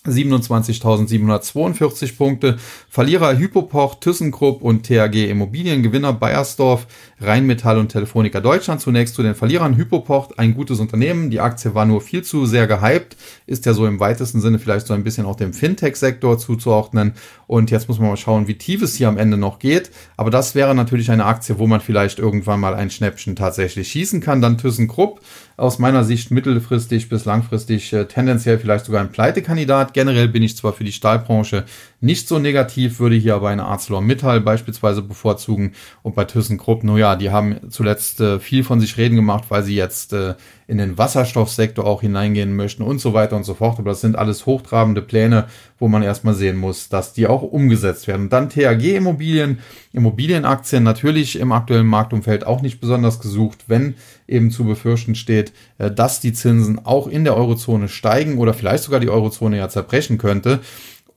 [0.03, 0.09] Prozent.
[0.09, 2.57] 27.742 Punkte.
[2.89, 5.83] Verlierer Hypopoch, ThyssenKrupp und THG Immobilien.
[5.83, 6.87] Gewinner Bayersdorf,
[7.21, 8.81] Rheinmetall und Telefonica Deutschland.
[8.81, 9.77] Zunächst zu den Verlierern.
[9.77, 11.31] Hypopoch, ein gutes Unternehmen.
[11.31, 13.17] Die Aktie war nur viel zu sehr gehypt.
[13.47, 17.13] Ist ja so im weitesten Sinne vielleicht so ein bisschen auch dem Fintech-Sektor zuzuordnen.
[17.47, 19.91] Und jetzt muss man mal schauen, wie tief es hier am Ende noch geht.
[20.17, 24.21] Aber das wäre natürlich eine Aktie, wo man vielleicht irgendwann mal ein Schnäppchen tatsächlich schießen
[24.21, 24.41] kann.
[24.41, 25.21] Dann ThyssenKrupp
[25.59, 29.93] aus meiner Sicht mittelfristig bis langfristig äh, tendenziell vielleicht sogar ein Pleitekandidat.
[29.93, 31.65] Generell bin ich zwar für die Stahlbranche
[32.01, 37.17] nicht so negativ, würde hier aber eine ArcelorMittal beispielsweise bevorzugen und bei ThyssenKrupp, nur ja,
[37.17, 40.35] die haben zuletzt äh, viel von sich reden gemacht, weil sie jetzt äh,
[40.69, 43.79] in den Wasserstoffsektor auch hineingehen möchten und so weiter und so fort.
[43.79, 45.47] Aber das sind alles hochtrabende Pläne,
[45.79, 48.29] wo man erstmal sehen muss, dass die auch umgesetzt werden.
[48.29, 49.61] dann THG Immobilien,
[49.95, 53.95] Immobilienaktien natürlich im aktuellen Marktumfeld auch nicht besonders gesucht, wenn
[54.29, 58.85] eben zu befürchten steht, äh, dass die Zinsen auch in der Eurozone steigen oder vielleicht
[58.85, 60.61] sogar die Eurozone ja zerbrechen könnte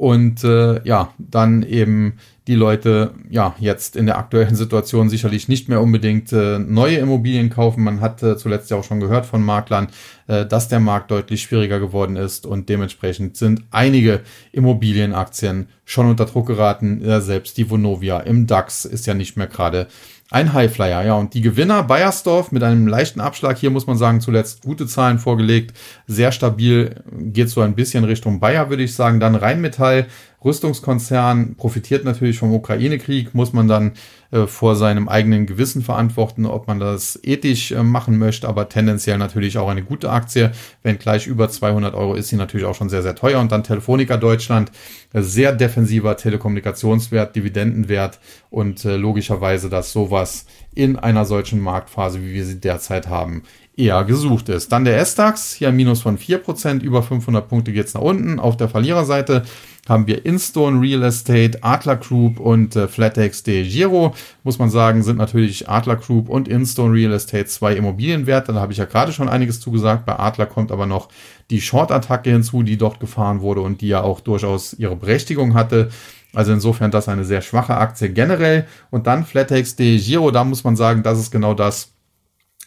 [0.02, 2.14] und äh, ja, dann eben
[2.52, 7.50] die Leute ja jetzt in der aktuellen Situation sicherlich nicht mehr unbedingt äh, neue Immobilien
[7.50, 7.82] kaufen.
[7.82, 9.88] Man hat äh, zuletzt ja auch schon gehört von Maklern,
[10.28, 14.20] äh, dass der Markt deutlich schwieriger geworden ist und dementsprechend sind einige
[14.52, 17.22] Immobilienaktien schon unter Druck geraten.
[17.22, 19.88] Selbst die Vonovia im DAX ist ja nicht mehr gerade
[20.32, 21.14] ein Highflyer, ja.
[21.16, 23.58] Und die Gewinner Bayersdorf mit einem leichten Abschlag.
[23.58, 25.78] Hier muss man sagen, zuletzt gute Zahlen vorgelegt.
[26.08, 26.96] Sehr stabil.
[27.12, 29.20] Geht so ein bisschen Richtung Bayer, würde ich sagen.
[29.20, 30.08] Dann Rheinmetall
[30.44, 33.92] Rüstungskonzern profitiert natürlich vom Ukraine-Krieg, muss man dann
[34.32, 39.18] äh, vor seinem eigenen Gewissen verantworten, ob man das ethisch äh, machen möchte, aber tendenziell
[39.18, 40.52] natürlich auch eine gute Aktie.
[40.84, 43.40] Wenn gleich über 200 Euro ist sie natürlich auch schon sehr, sehr teuer.
[43.40, 44.72] Und dann Telefonica Deutschland,
[45.14, 52.34] äh, sehr defensiver Telekommunikationswert, Dividendenwert und äh, logischerweise, dass sowas in einer solchen Marktphase, wie
[52.34, 53.44] wir sie derzeit haben,
[53.76, 54.72] eher gesucht ist.
[54.72, 58.40] Dann der S-DAX, hier ein Minus von 4%, über 500 Punkte geht's nach unten.
[58.40, 59.44] Auf der Verliererseite
[59.90, 64.14] haben wir Instone Real Estate, Adler Group und äh, Flatex de Giro.
[64.44, 68.54] Muss man sagen, sind natürlich Adler Group und Instone Real Estate zwei Immobilienwerte.
[68.54, 70.06] Da habe ich ja gerade schon einiges zugesagt.
[70.06, 71.10] Bei Adler kommt aber noch
[71.50, 75.90] die Short-Attacke hinzu, die dort gefahren wurde und die ja auch durchaus ihre Berechtigung hatte.
[76.34, 78.68] Also insofern das eine sehr schwache Aktie generell.
[78.90, 81.92] Und dann Flatex de Giro, da muss man sagen, das ist genau das,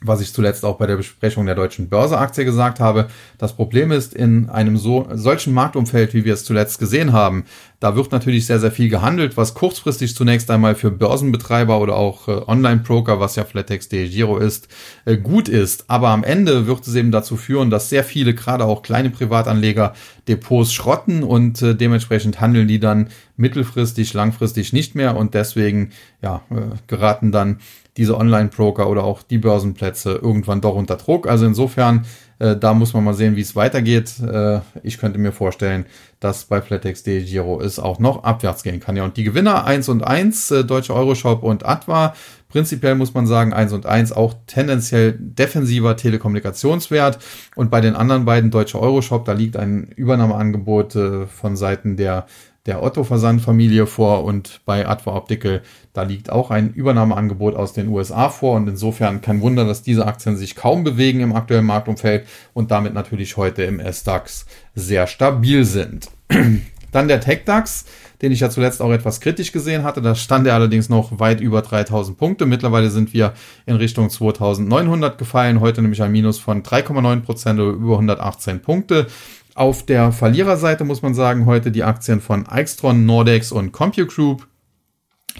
[0.01, 3.07] was ich zuletzt auch bei der Besprechung der deutschen Börseaktie gesagt habe.
[3.39, 7.45] Das Problem ist, in einem so, solchen Marktumfeld, wie wir es zuletzt gesehen haben,
[7.81, 12.29] da wird natürlich sehr, sehr viel gehandelt, was kurzfristig zunächst einmal für Börsenbetreiber oder auch
[12.29, 14.69] äh, Online-Broker, was ja Flatex.de Giro ist,
[15.05, 15.85] äh, gut ist.
[15.89, 19.95] Aber am Ende wird es eben dazu führen, dass sehr viele, gerade auch kleine Privatanleger,
[20.29, 25.91] Depots schrotten und äh, dementsprechend handeln die dann mittelfristig, langfristig nicht mehr und deswegen
[26.23, 27.59] ja, äh, geraten dann
[27.97, 31.29] diese Online-Broker oder auch die Börsenplätze irgendwann doch unter Druck.
[31.29, 32.07] Also insofern,
[32.39, 34.15] äh, da muss man mal sehen, wie es weitergeht.
[34.21, 35.87] Äh, ich könnte mir vorstellen,
[36.21, 38.97] dass bei Flatex D Giro es auch noch abwärts gehen kann.
[38.97, 42.15] Ja, und die Gewinner 1 und 1, äh, Deutsche Euroshop und Atwa,
[42.55, 47.19] Prinzipiell muss man sagen, 1 und 1 auch tendenziell defensiver Telekommunikationswert.
[47.57, 52.27] Und bei den anderen beiden, Deutsche Euroshop, da liegt ein Übernahmeangebot äh, von Seiten der
[52.67, 58.31] der Otto-Versandfamilie vor und bei Adva Optical, da liegt auch ein Übernahmeangebot aus den USA
[58.31, 62.71] vor und insofern kein Wunder, dass diese Aktien sich kaum bewegen im aktuellen Marktumfeld und
[62.71, 66.09] damit natürlich heute im S-DAX sehr stabil sind.
[66.93, 67.87] Dann der Tech-DAX,
[68.23, 70.01] den ich ja zuletzt auch etwas kritisch gesehen hatte.
[70.01, 72.47] Da stand er allerdings noch weit über 3000 Punkte.
[72.47, 73.35] Mittlerweile sind wir
[73.67, 75.59] in Richtung 2900 gefallen.
[75.59, 79.09] Heute nämlich ein Minus von 3,9 Prozent oder über 118 Punkte.
[79.55, 84.49] Auf der Verliererseite muss man sagen, heute die Aktien von Extron, Nordex und CompuGroup.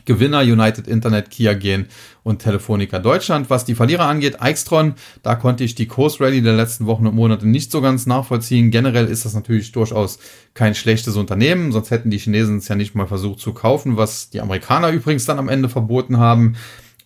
[0.07, 1.87] Gewinner United Internet, Kia Gen
[2.25, 3.49] und Telefonica Deutschland.
[3.49, 7.47] Was die Verlierer angeht, Extron, da konnte ich die Kursrally der letzten Wochen und Monate
[7.47, 8.73] nicht so ganz nachvollziehen.
[8.73, 10.19] Generell ist das natürlich durchaus
[10.53, 14.31] kein schlechtes Unternehmen, sonst hätten die Chinesen es ja nicht mal versucht zu kaufen, was
[14.31, 16.57] die Amerikaner übrigens dann am Ende verboten haben.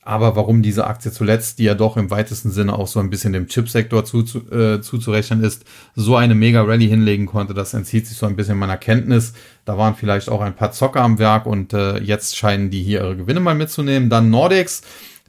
[0.08, 3.34] Aber warum diese Aktie zuletzt, die ja doch im weitesten Sinne auch so ein bisschen
[3.34, 5.66] dem Chipsektor zu, äh, zuzurechnen ist,
[5.96, 9.34] so eine mega Rallye hinlegen konnte, das entzieht sich so ein bisschen meiner Kenntnis.
[9.66, 13.00] Da waren vielleicht auch ein paar Zocker am Werk und äh, jetzt scheinen die hier
[13.00, 14.08] ihre Gewinne mal mitzunehmen.
[14.08, 14.80] Dann Nordex.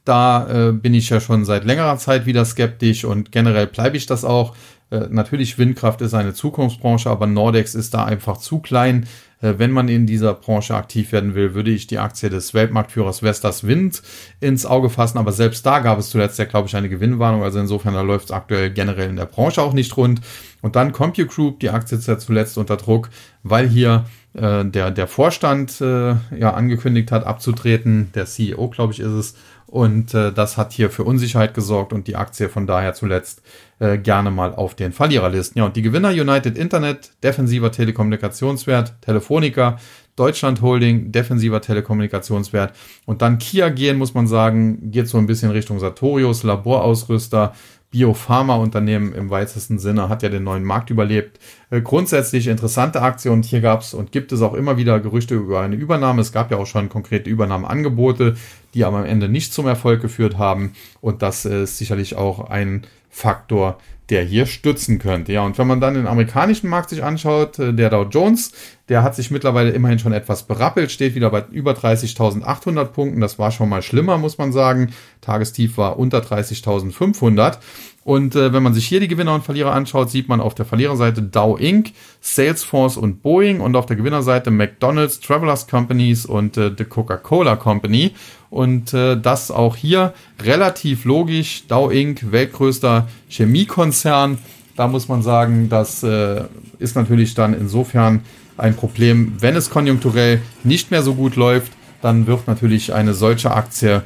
[0.06, 4.06] Da äh, bin ich ja schon seit längerer Zeit wieder skeptisch und generell bleibe ich
[4.06, 4.56] das auch.
[4.92, 9.08] Äh, natürlich Windkraft ist eine Zukunftsbranche, aber Nordex ist da einfach zu klein.
[9.42, 13.22] Äh, wenn man in dieser Branche aktiv werden will, würde ich die Aktie des Weltmarktführers
[13.22, 14.02] Vestas Wind
[14.40, 15.18] ins Auge fassen.
[15.18, 17.44] Aber selbst da gab es zuletzt ja, glaube ich, eine Gewinnwarnung.
[17.44, 20.22] Also insofern, da läuft es aktuell generell in der Branche auch nicht rund.
[20.62, 23.10] Und dann CompuGroup, die Aktie ist ja zuletzt unter Druck,
[23.44, 28.12] weil hier äh, der, der Vorstand äh, ja angekündigt hat, abzutreten.
[28.16, 29.36] Der CEO, glaube ich, ist es.
[29.68, 33.44] Und äh, das hat hier für Unsicherheit gesorgt und die Aktie von daher zuletzt
[33.80, 35.60] äh, gerne mal auf den Verliererlisten.
[35.60, 39.78] Ja, und die Gewinner United Internet, defensiver Telekommunikationswert, Telefonica,
[40.16, 42.74] Deutschland Holding, defensiver Telekommunikationswert.
[43.06, 47.54] Und dann Kia gehen, muss man sagen, geht so ein bisschen Richtung Sartorius, Laborausrüster,
[47.92, 51.40] Biopharma-Unternehmen im weitesten Sinne, hat ja den neuen Markt überlebt.
[51.72, 55.36] Äh, grundsätzlich interessante Aktie und hier gab es und gibt es auch immer wieder Gerüchte
[55.36, 56.22] über eine Übernahme.
[56.22, 58.36] Es gab ja auch schon konkrete Übernahmeangebote,
[58.74, 62.86] die aber am Ende nicht zum Erfolg geführt haben und das ist sicherlich auch ein
[63.10, 63.78] Faktor,
[64.10, 65.34] der hier stützen könnte.
[65.34, 68.52] Ja, und wenn man dann den amerikanischen Markt sich anschaut, äh, der Dow Jones,
[68.88, 73.22] der hat sich mittlerweile immerhin schon etwas berappelt, steht wieder bei über 30.800 Punkten.
[73.22, 74.92] Das war schon mal schlimmer, muss man sagen.
[75.22, 77.60] Tagestief war unter 30.500.
[78.04, 80.66] Und äh, wenn man sich hier die Gewinner und Verlierer anschaut, sieht man auf der
[80.66, 81.92] Verliererseite Dow Inc.,
[82.22, 88.16] Salesforce und Boeing und auf der Gewinnerseite McDonald's, Travelers Companies und äh, The Coca-Cola Company.
[88.50, 91.64] Und äh, das auch hier relativ logisch.
[91.68, 94.38] Dow Inc., weltgrößter Chemiekonzern.
[94.76, 96.44] Da muss man sagen, das äh,
[96.80, 98.22] ist natürlich dann insofern
[98.58, 99.34] ein Problem.
[99.40, 104.04] Wenn es konjunkturell nicht mehr so gut läuft, dann wird natürlich eine solche Aktie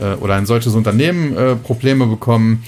[0.00, 2.64] äh, oder ein solches Unternehmen äh, Probleme bekommen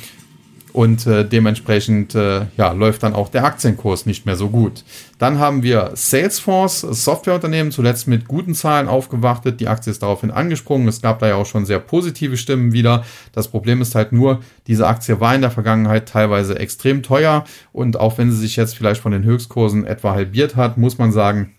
[0.75, 4.83] und äh, dementsprechend äh, ja, läuft dann auch der Aktienkurs nicht mehr so gut.
[5.19, 9.61] Dann haben wir Salesforce, Softwareunternehmen, zuletzt mit guten Zahlen aufgewartet.
[9.61, 10.89] Die Aktie ist daraufhin angesprungen.
[10.89, 13.05] Es gab da ja auch schon sehr positive Stimmen wieder.
[13.31, 18.01] Das Problem ist halt nur, diese Aktie war in der Vergangenheit teilweise extrem teuer und
[18.01, 21.54] auch wenn sie sich jetzt vielleicht von den Höchstkursen etwa halbiert hat, muss man sagen,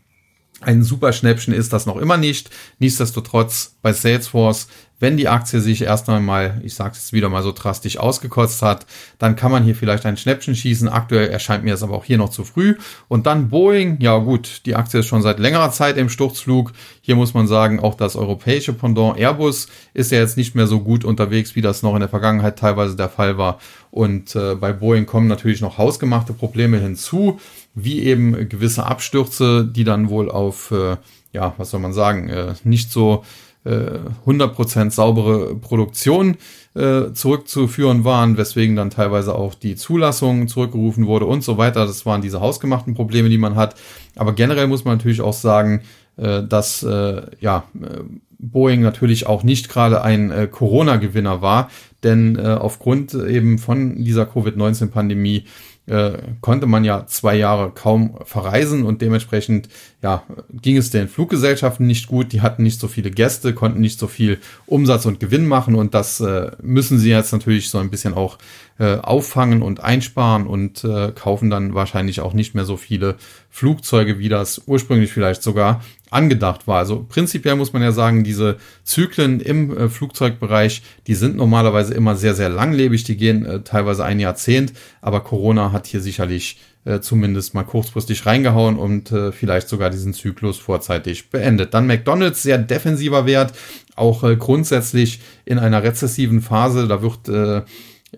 [0.62, 2.50] ein super Schnäppchen ist das noch immer nicht.
[2.80, 4.68] Nichtsdestotrotz bei Salesforce,
[5.00, 8.86] wenn die Aktie sich erst einmal, ich sage es wieder mal so drastisch ausgekotzt hat,
[9.20, 10.88] dann kann man hier vielleicht ein Schnäppchen schießen.
[10.88, 12.76] Aktuell erscheint mir das aber auch hier noch zu früh.
[13.10, 16.72] Und dann Boeing, ja gut, die Aktie ist schon seit längerer Zeit im Sturzflug.
[17.02, 20.80] Hier muss man sagen, auch das europäische Pendant Airbus ist ja jetzt nicht mehr so
[20.80, 23.60] gut unterwegs, wie das noch in der Vergangenheit teilweise der Fall war.
[23.92, 27.40] Und äh, bei Boeing kommen natürlich noch hausgemachte Probleme hinzu
[27.76, 30.98] wie eben gewisse Abstürze, die dann wohl auf, äh,
[31.34, 33.24] ja, was soll man sagen, äh, nicht so
[33.66, 36.38] äh, 100% saubere Produktion
[36.74, 41.86] äh, zurückzuführen waren, weswegen dann teilweise auch die Zulassung zurückgerufen wurde und so weiter.
[41.86, 43.76] Das waren diese hausgemachten Probleme, die man hat.
[44.16, 45.82] Aber generell muss man natürlich auch sagen,
[46.18, 48.04] äh, dass äh, ja, äh,
[48.40, 51.70] Boeing natürlich auch nicht gerade ein äh, Corona-Gewinner war,
[52.04, 55.46] denn äh, aufgrund eben von dieser Covid-19-Pandemie
[55.88, 59.70] äh, konnte man ja zwei Jahre kaum verreisen und dementsprechend
[60.02, 62.32] ja, ging es den Fluggesellschaften nicht gut.
[62.32, 65.94] Die hatten nicht so viele Gäste, konnten nicht so viel Umsatz und Gewinn machen und
[65.94, 68.38] das äh, müssen sie jetzt natürlich so ein bisschen auch
[68.78, 73.16] äh, auffangen und einsparen und äh, kaufen dann wahrscheinlich auch nicht mehr so viele
[73.50, 76.80] Flugzeuge, wie das ursprünglich vielleicht sogar angedacht war.
[76.80, 82.16] Also prinzipiell muss man ja sagen, diese Zyklen im äh, Flugzeugbereich, die sind normalerweise immer
[82.16, 87.00] sehr, sehr langlebig, die gehen äh, teilweise ein Jahrzehnt, aber Corona hat hier sicherlich äh,
[87.00, 91.74] zumindest mal kurzfristig reingehauen und äh, vielleicht sogar diesen Zyklus vorzeitig beendet.
[91.74, 93.54] Dann McDonald's, sehr defensiver Wert,
[93.96, 97.64] auch äh, grundsätzlich in einer rezessiven Phase, da wird äh,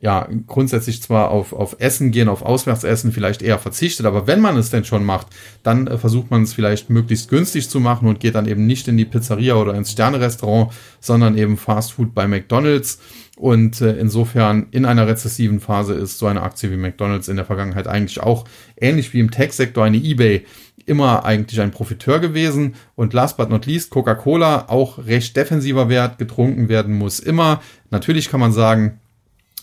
[0.02, 4.58] ja, grundsätzlich zwar auf, auf Essen gehen, auf Auswärtsessen vielleicht eher verzichtet, aber wenn man
[4.58, 5.28] es denn schon macht,
[5.64, 8.88] dann äh, versucht man es vielleicht möglichst günstig zu machen und geht dann eben nicht
[8.88, 13.00] in die Pizzeria oder ins Sternerestaurant, sondern eben Fast Food bei McDonald's.
[13.38, 17.46] Und äh, insofern in einer rezessiven Phase ist so eine Aktie wie McDonald's in der
[17.46, 20.44] Vergangenheit eigentlich auch ähnlich wie im Tech-Sektor eine eBay
[20.88, 22.76] immer eigentlich ein Profiteur gewesen.
[22.96, 27.62] Und last but not least, Coca-Cola, auch recht defensiver Wert, getrunken werden muss immer.
[27.92, 29.00] Natürlich kann man sagen,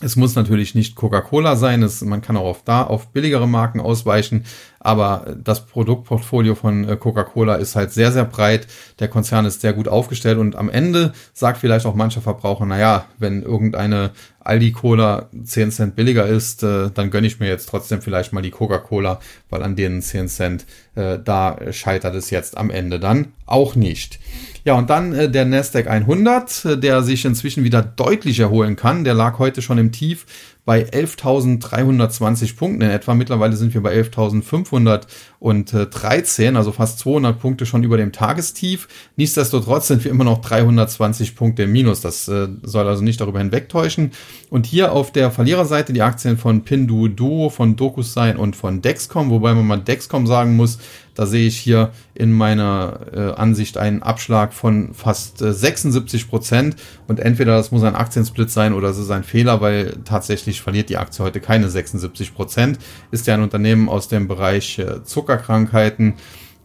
[0.01, 3.79] es muss natürlich nicht Coca-Cola sein, es, man kann auch auf da auf billigere Marken
[3.79, 4.43] ausweichen,
[4.79, 8.67] aber das Produktportfolio von äh, Coca-Cola ist halt sehr, sehr breit.
[8.99, 13.05] Der Konzern ist sehr gut aufgestellt und am Ende sagt vielleicht auch mancher Verbraucher, naja,
[13.17, 14.11] wenn irgendeine
[14.45, 18.41] Aldi Cola 10 Cent billiger ist, äh, dann gönne ich mir jetzt trotzdem vielleicht mal
[18.41, 23.33] die Coca-Cola, weil an denen 10 Cent, äh, da scheitert es jetzt am Ende dann
[23.45, 24.19] auch nicht.
[24.65, 29.03] Ja, und dann äh, der Nasdaq 100, äh, der sich inzwischen wieder deutlich erholen kann.
[29.03, 30.25] Der lag heute schon im Tief
[30.65, 33.13] bei 11.320 Punkten in etwa.
[33.13, 38.87] Mittlerweile sind wir bei 11.513, also fast 200 Punkte schon über dem Tagestief.
[39.15, 42.01] Nichtsdestotrotz sind wir immer noch 320 Punkte im Minus.
[42.01, 44.09] Das äh, soll also nicht darüber hinwegtäuschen.
[44.49, 49.53] Und hier auf der Verliererseite die Aktien von Pinduoduo, von DocuSign und von Dexcom, wobei
[49.53, 50.79] man mal Dexcom sagen muss,
[51.13, 56.75] da sehe ich hier in meiner äh, Ansicht einen Abschlag von fast äh, 76 Prozent.
[57.07, 60.89] Und entweder das muss ein Aktiensplit sein oder es ist ein Fehler, weil tatsächlich verliert
[60.89, 62.79] die Aktie heute keine 76 Prozent.
[63.11, 66.15] Ist ja ein Unternehmen aus dem Bereich äh, Zuckerkrankheiten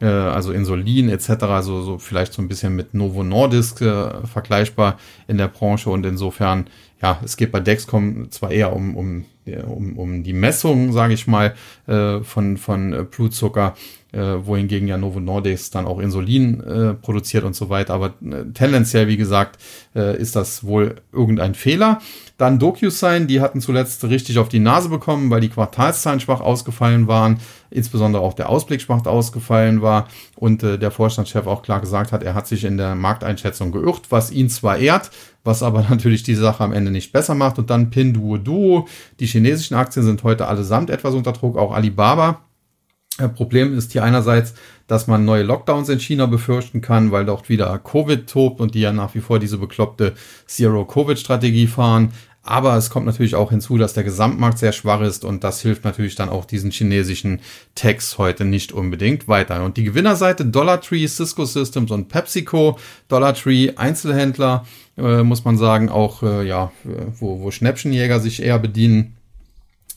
[0.01, 4.99] äh, also Insulin etc., also so vielleicht so ein bisschen mit Novo Nordisk äh, vergleichbar
[5.29, 6.67] in der Branche und insofern,
[7.03, 9.25] ja, es geht bei Dexcom zwar eher um, um,
[9.67, 11.55] um, um die Messung, sage ich mal,
[11.87, 13.75] äh, von, von Blutzucker,
[14.13, 17.95] äh, wohingegen ja Novo Nordisk dann auch Insulin äh, produziert und so weiter.
[17.95, 19.61] Aber äh, tendenziell, wie gesagt,
[19.95, 22.01] äh, ist das wohl irgendein Fehler.
[22.39, 27.07] Dann DocuSign, die hatten zuletzt richtig auf die Nase bekommen, weil die Quartalszahlen schwach ausgefallen
[27.07, 27.39] waren,
[27.71, 32.23] insbesondere auch der Ausblick schwach ausgefallen war und äh, der Vorstandschef auch klar gesagt hat,
[32.23, 35.11] er hat sich in der Markteinschätzung geirrt, was ihn zwar ehrt,
[35.45, 37.59] was aber natürlich die Sache am Ende nicht besser macht.
[37.59, 38.89] Und dann Pinduoduo,
[39.21, 42.41] die chinesischen Aktien sind heute allesamt etwas unter Druck, auch Alibaba
[43.29, 44.55] Problem ist hier einerseits,
[44.87, 48.81] dass man neue Lockdowns in China befürchten kann, weil dort wieder Covid tobt und die
[48.81, 50.15] ja nach wie vor diese bekloppte
[50.47, 52.13] Zero-Covid-Strategie fahren.
[52.43, 55.85] Aber es kommt natürlich auch hinzu, dass der Gesamtmarkt sehr schwach ist und das hilft
[55.85, 57.41] natürlich dann auch diesen chinesischen
[57.75, 59.63] Techs heute nicht unbedingt weiter.
[59.63, 62.79] Und die Gewinnerseite Dollar Tree, Cisco Systems und PepsiCo.
[63.09, 64.65] Dollar Tree Einzelhändler,
[64.97, 66.73] äh, muss man sagen, auch äh, ja,
[67.19, 69.17] wo, wo Schnäppchenjäger sich eher bedienen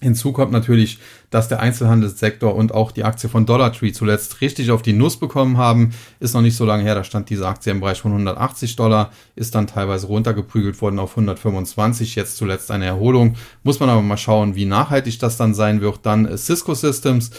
[0.04, 4.70] Hinzu kommt natürlich, dass der Einzelhandelssektor und auch die Aktie von Dollar Tree zuletzt richtig
[4.70, 5.94] auf die Nuss bekommen haben.
[6.20, 9.12] Ist noch nicht so lange her, da stand diese Aktie im Bereich von 180 Dollar,
[9.36, 13.36] ist dann teilweise runtergeprügelt worden auf 125, jetzt zuletzt eine Erholung.
[13.64, 16.00] Muss man aber mal schauen, wie nachhaltig das dann sein wird.
[16.04, 17.32] Dann Cisco Systems,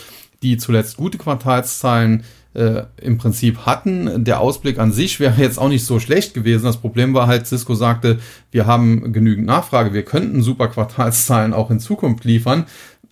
[0.43, 4.25] die zuletzt gute Quartalszahlen äh, im Prinzip hatten.
[4.25, 6.65] Der Ausblick an sich wäre jetzt auch nicht so schlecht gewesen.
[6.65, 8.19] Das Problem war halt, Cisco sagte,
[8.51, 12.67] wir haben genügend Nachfrage, wir könnten super Quartalszahlen auch in Zukunft liefern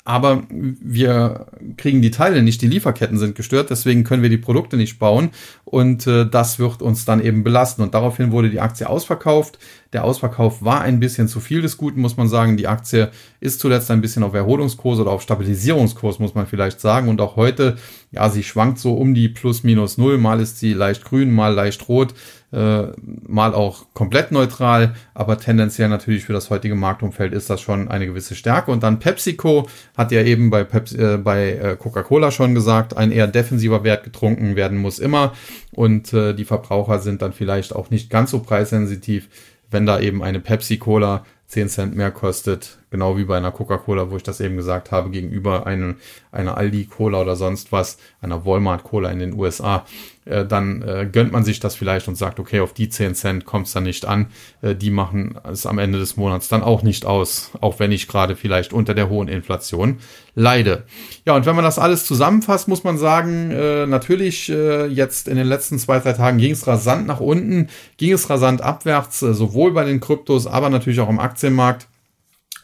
[0.05, 4.77] aber wir kriegen die Teile nicht, die Lieferketten sind gestört, deswegen können wir die Produkte
[4.77, 5.31] nicht bauen
[5.73, 9.59] und äh, das wird uns dann eben belasten und daraufhin wurde die Aktie ausverkauft.
[9.95, 12.59] Der Ausverkauf war ein bisschen zu viel des Guten, muss man sagen.
[12.59, 17.09] Die Aktie ist zuletzt ein bisschen auf Erholungskurs oder auf Stabilisierungskurs, muss man vielleicht sagen.
[17.09, 17.77] Und auch heute,
[18.11, 20.19] ja, sie schwankt so um die plus minus null.
[20.19, 22.13] Mal ist sie leicht grün, mal leicht rot
[22.53, 22.89] äh,
[23.27, 28.07] mal auch komplett neutral, aber tendenziell natürlich für das heutige Marktumfeld ist das schon eine
[28.07, 28.71] gewisse Stärke.
[28.71, 33.11] Und dann PepsiCo hat ja eben bei, Pepsi, äh, bei äh, Coca-Cola schon gesagt, ein
[33.11, 35.33] eher defensiver Wert getrunken werden muss immer.
[35.75, 39.29] Und äh, die Verbraucher sind dann vielleicht auch nicht ganz so preissensitiv,
[39.71, 44.17] wenn da eben eine Pepsi-Cola 10 Cent mehr kostet, genau wie bei einer Coca-Cola, wo
[44.17, 45.97] ich das eben gesagt habe, gegenüber einem,
[46.31, 49.85] einer Aldi-Cola oder sonst was, einer Walmart-Cola in den USA,
[50.25, 53.45] äh, dann äh, gönnt man sich das vielleicht und sagt, okay, auf die 10 Cent
[53.45, 54.27] kommt es dann nicht an.
[54.61, 58.09] Äh, die machen es am Ende des Monats dann auch nicht aus, auch wenn ich
[58.09, 59.99] gerade vielleicht unter der hohen Inflation
[60.35, 60.85] leide.
[61.27, 65.37] Ja, und wenn man das alles zusammenfasst, muss man sagen, äh, natürlich äh, jetzt in
[65.37, 69.35] den letzten zwei, drei Tagen ging es rasant nach unten, ging es rasant abwärts, äh,
[69.35, 71.89] sowohl bei den Kryptos, aber natürlich auch im Aktienmarkt.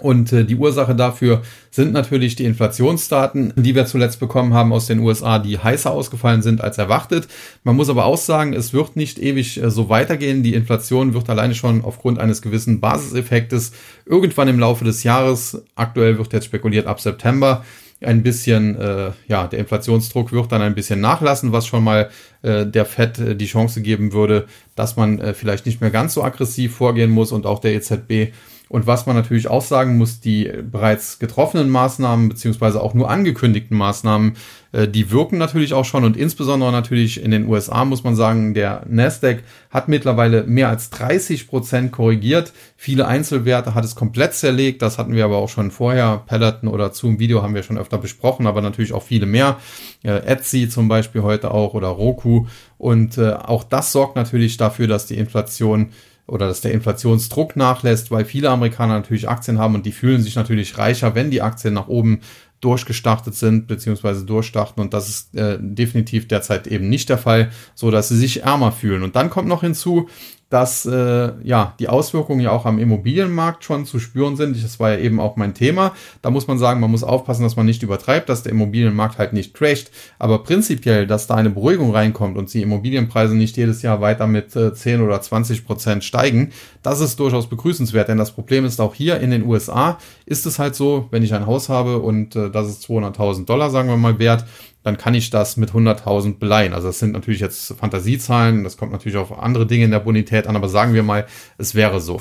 [0.01, 4.86] Und äh, die Ursache dafür sind natürlich die Inflationsdaten, die wir zuletzt bekommen haben aus
[4.86, 7.26] den USA, die heißer ausgefallen sind als erwartet.
[7.64, 10.42] Man muss aber auch sagen, es wird nicht ewig äh, so weitergehen.
[10.42, 13.72] Die Inflation wird alleine schon aufgrund eines gewissen Basiseffektes
[14.07, 17.64] irgendwann im Laufe des Jahres, aktuell wird jetzt spekuliert ab September,
[18.01, 22.11] ein bisschen, äh, ja, der Inflationsdruck wird dann ein bisschen nachlassen, was schon mal
[22.42, 24.46] äh, der FED äh, die Chance geben würde,
[24.76, 28.32] dass man äh, vielleicht nicht mehr ganz so aggressiv vorgehen muss und auch der EZB
[28.68, 33.76] und was man natürlich auch sagen muss, die bereits getroffenen Maßnahmen beziehungsweise auch nur angekündigten
[33.76, 34.36] Maßnahmen,
[34.72, 38.52] äh, die wirken natürlich auch schon und insbesondere natürlich in den USA muss man sagen,
[38.54, 42.52] der Nasdaq hat mittlerweile mehr als 30 Prozent korrigiert.
[42.76, 44.82] Viele Einzelwerte hat es komplett zerlegt.
[44.82, 46.22] Das hatten wir aber auch schon vorher.
[46.26, 49.56] Peloton oder Zoom Video haben wir schon öfter besprochen, aber natürlich auch viele mehr.
[50.02, 52.46] Äh, Etsy zum Beispiel heute auch oder Roku.
[52.76, 55.88] Und äh, auch das sorgt natürlich dafür, dass die Inflation
[56.29, 60.37] oder dass der Inflationsdruck nachlässt, weil viele Amerikaner natürlich Aktien haben und die fühlen sich
[60.37, 62.20] natürlich reicher, wenn die Aktien nach oben
[62.61, 67.91] durchgestartet sind beziehungsweise durchstarten und das ist äh, definitiv derzeit eben nicht der Fall, so
[67.91, 69.03] dass sie sich ärmer fühlen.
[69.03, 70.09] Und dann kommt noch hinzu,
[70.51, 74.62] dass äh, ja die Auswirkungen ja auch am Immobilienmarkt schon zu spüren sind.
[74.62, 75.92] Das war ja eben auch mein Thema.
[76.22, 79.34] Da muss man sagen, man muss aufpassen, dass man nicht übertreibt, dass der Immobilienmarkt halt
[79.34, 79.90] nicht crasht.
[80.18, 84.57] Aber prinzipiell, dass da eine Beruhigung reinkommt und die Immobilienpreise nicht jedes Jahr weiter mit
[84.57, 88.09] äh, 10 oder 20 Prozent steigen, das ist durchaus begrüßenswert.
[88.09, 91.34] Denn das Problem ist auch hier in den USA ist es halt so, wenn ich
[91.34, 94.46] ein Haus habe und äh, das ist 200.000 Dollar, sagen wir mal, wert,
[94.83, 96.72] dann kann ich das mit 100.000 beleihen.
[96.72, 100.47] Also das sind natürlich jetzt Fantasiezahlen, das kommt natürlich auf andere Dinge in der Bonität
[100.47, 101.26] an, aber sagen wir mal,
[101.59, 102.20] es wäre so.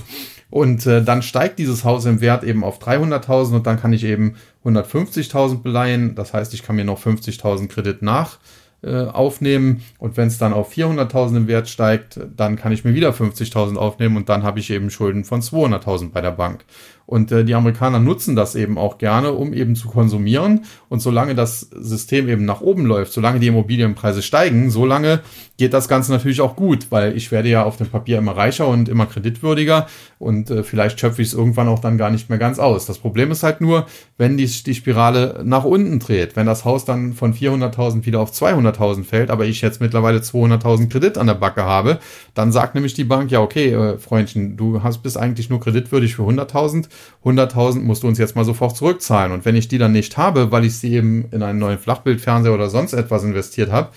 [0.49, 4.03] Und äh, dann steigt dieses Haus im Wert eben auf 300.000 und dann kann ich
[4.03, 4.35] eben
[4.65, 6.15] 150.000 beleihen.
[6.15, 8.39] Das heißt, ich kann mir noch 50.000 Kredit nach
[8.83, 12.93] äh, aufnehmen und wenn es dann auf 400.000 im Wert steigt, dann kann ich mir
[12.93, 16.63] wieder 50.000 aufnehmen und dann habe ich eben Schulden von 200.000 bei der Bank.
[17.07, 20.65] Und äh, die Amerikaner nutzen das eben auch gerne, um eben zu konsumieren.
[20.89, 25.21] Und solange das System eben nach oben läuft, solange die Immobilienpreise steigen, solange
[25.57, 28.67] geht das Ganze natürlich auch gut, weil ich werde ja auf dem Papier immer reicher
[28.67, 29.87] und immer kreditwürdiger
[30.19, 32.85] und äh, vielleicht schöpfe ich es irgendwann auch dann gar nicht mehr ganz aus.
[32.85, 33.87] Das Problem ist halt nur,
[34.17, 38.31] wenn die, die Spirale nach unten dreht, wenn das Haus dann von 400.000 wieder auf
[38.31, 41.99] 200.000 fällt, aber ich jetzt mittlerweile 200.000 Kredit an der Backe habe,
[42.35, 46.15] dann sagt nämlich die Bank, ja okay, äh, Freundchen, du hast bist eigentlich nur kreditwürdig
[46.15, 46.87] für 100.000
[47.25, 49.31] 100.000 musst du uns jetzt mal sofort zurückzahlen.
[49.31, 52.53] Und wenn ich die dann nicht habe, weil ich sie eben in einen neuen Flachbildfernseher
[52.53, 53.89] oder sonst etwas investiert habe,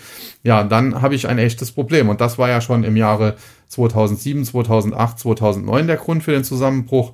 [0.43, 2.09] ja, dann habe ich ein echtes Problem.
[2.09, 3.37] Und das war ja schon im Jahre
[3.69, 7.13] 2007, 2008, 2009 der Grund für den Zusammenbruch.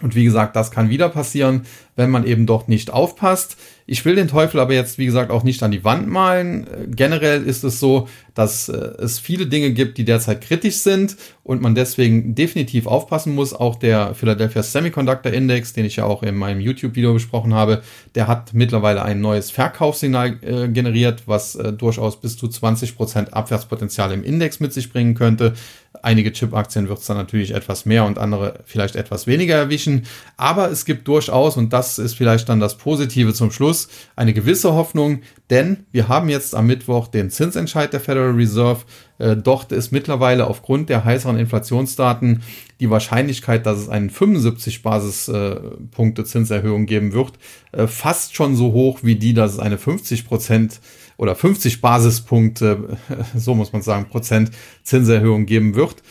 [0.00, 3.56] Und wie gesagt, das kann wieder passieren, wenn man eben dort nicht aufpasst.
[3.86, 6.66] Ich will den Teufel aber jetzt, wie gesagt, auch nicht an die Wand malen.
[6.88, 11.62] Generell ist es so, dass äh, es viele Dinge gibt, die derzeit kritisch sind und
[11.62, 13.52] man deswegen definitiv aufpassen muss.
[13.52, 17.82] Auch der Philadelphia Semiconductor Index, den ich ja auch in meinem YouTube-Video besprochen habe,
[18.14, 23.34] der hat mittlerweile ein neues Verkaufssignal äh, generiert, was äh, durchaus bis zu 20 Prozent
[23.34, 25.54] Abwärtspotenzial im Index mit sich bringen könnte.
[26.02, 30.06] Einige Chip-Aktien wird es dann natürlich etwas mehr und andere vielleicht etwas weniger erwischen.
[30.36, 34.74] Aber es gibt durchaus, und das ist vielleicht dann das Positive zum Schluss, eine gewisse
[34.74, 38.82] Hoffnung, denn wir haben jetzt am Mittwoch den Zinsentscheid der Federal Reserve.
[39.18, 42.42] Äh, dort ist mittlerweile aufgrund der heißeren Inflationsdaten
[42.80, 47.32] die Wahrscheinlichkeit, dass es einen 75 Basispunkte Zinserhöhung geben wird,
[47.72, 50.80] äh, fast schon so hoch wie die, dass es eine 50 Prozent
[51.16, 52.96] oder 50 Basispunkte,
[53.36, 54.50] so muss man sagen, Prozent
[54.82, 56.02] Zinserhöhung geben wird.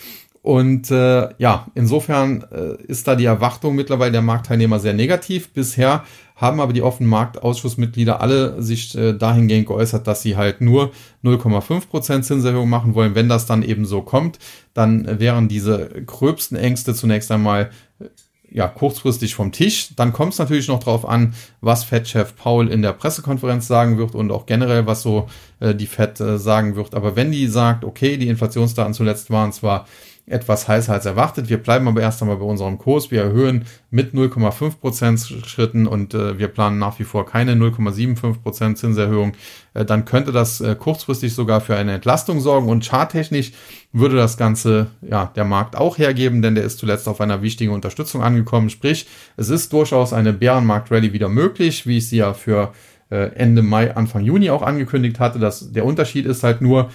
[0.44, 5.54] Und äh, ja, insofern äh, ist da die Erwartung mittlerweile der Marktteilnehmer sehr negativ.
[5.54, 6.04] Bisher
[6.44, 10.92] haben aber die offenen Marktausschussmitglieder alle sich äh, dahingehend geäußert, dass sie halt nur
[11.24, 13.16] 0,5% Zinserhöhung machen wollen.
[13.16, 14.40] Wenn das dann eben so kommt,
[14.74, 18.06] dann wären diese gröbsten Ängste zunächst einmal äh,
[18.52, 19.96] ja, kurzfristig vom Tisch.
[19.96, 24.14] Dann kommt es natürlich noch darauf an, was Fed-Chef Paul in der Pressekonferenz sagen wird
[24.14, 25.28] und auch generell, was so
[25.62, 26.94] äh, die Fed äh, sagen wird.
[26.94, 29.88] Aber wenn die sagt, okay, die Inflationsdaten zuletzt waren zwar
[30.26, 31.50] etwas heißer als erwartet.
[31.50, 33.12] Wir bleiben aber erst einmal bei unserem Kurs.
[33.12, 39.34] Wir erhöhen mit 0,5% Schritten und äh, wir planen nach wie vor keine 0,75% Zinserhöhung.
[39.74, 43.52] Äh, dann könnte das äh, kurzfristig sogar für eine Entlastung sorgen und charttechnisch
[43.92, 47.74] würde das Ganze ja der Markt auch hergeben, denn der ist zuletzt auf einer wichtigen
[47.74, 48.70] Unterstützung angekommen.
[48.70, 52.72] Sprich, es ist durchaus eine Bärenmarkt-Rallye wieder möglich, wie ich sie ja für
[53.10, 55.38] äh, Ende Mai, Anfang Juni auch angekündigt hatte.
[55.38, 56.90] Das, der Unterschied ist halt nur,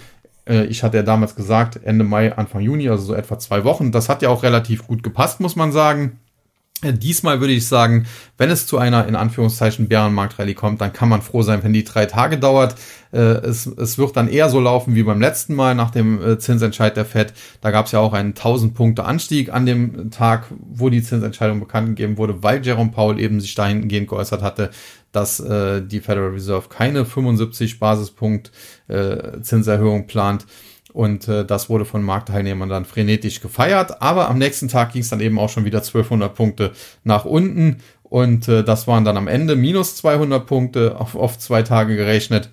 [0.49, 3.91] ich hatte ja damals gesagt, Ende Mai, Anfang Juni, also so etwa zwei Wochen.
[3.91, 6.19] Das hat ja auch relativ gut gepasst, muss man sagen.
[6.81, 8.05] Äh, diesmal würde ich sagen,
[8.37, 11.83] wenn es zu einer in Anführungszeichen Bärenmarktrallye kommt, dann kann man froh sein, wenn die
[11.83, 12.75] drei Tage dauert.
[13.11, 16.39] Äh, es, es wird dann eher so laufen wie beim letzten Mal nach dem äh,
[16.39, 17.33] Zinsentscheid der FED.
[17.59, 21.59] Da gab es ja auch einen 1000 Punkte Anstieg an dem Tag, wo die Zinsentscheidung
[21.59, 24.69] bekannt gegeben wurde, weil Jerome Powell eben sich dahingehend geäußert hatte,
[25.11, 28.51] dass die Federal Reserve keine 75 Basispunkt
[29.41, 30.45] Zinserhöhung plant.
[30.93, 34.01] Und äh, das wurde von Marktteilnehmern dann frenetisch gefeiert.
[34.01, 36.71] Aber am nächsten Tag ging es dann eben auch schon wieder 1200 Punkte
[37.03, 37.77] nach unten.
[38.03, 42.51] Und äh, das waren dann am Ende minus 200 Punkte auf, auf zwei Tage gerechnet.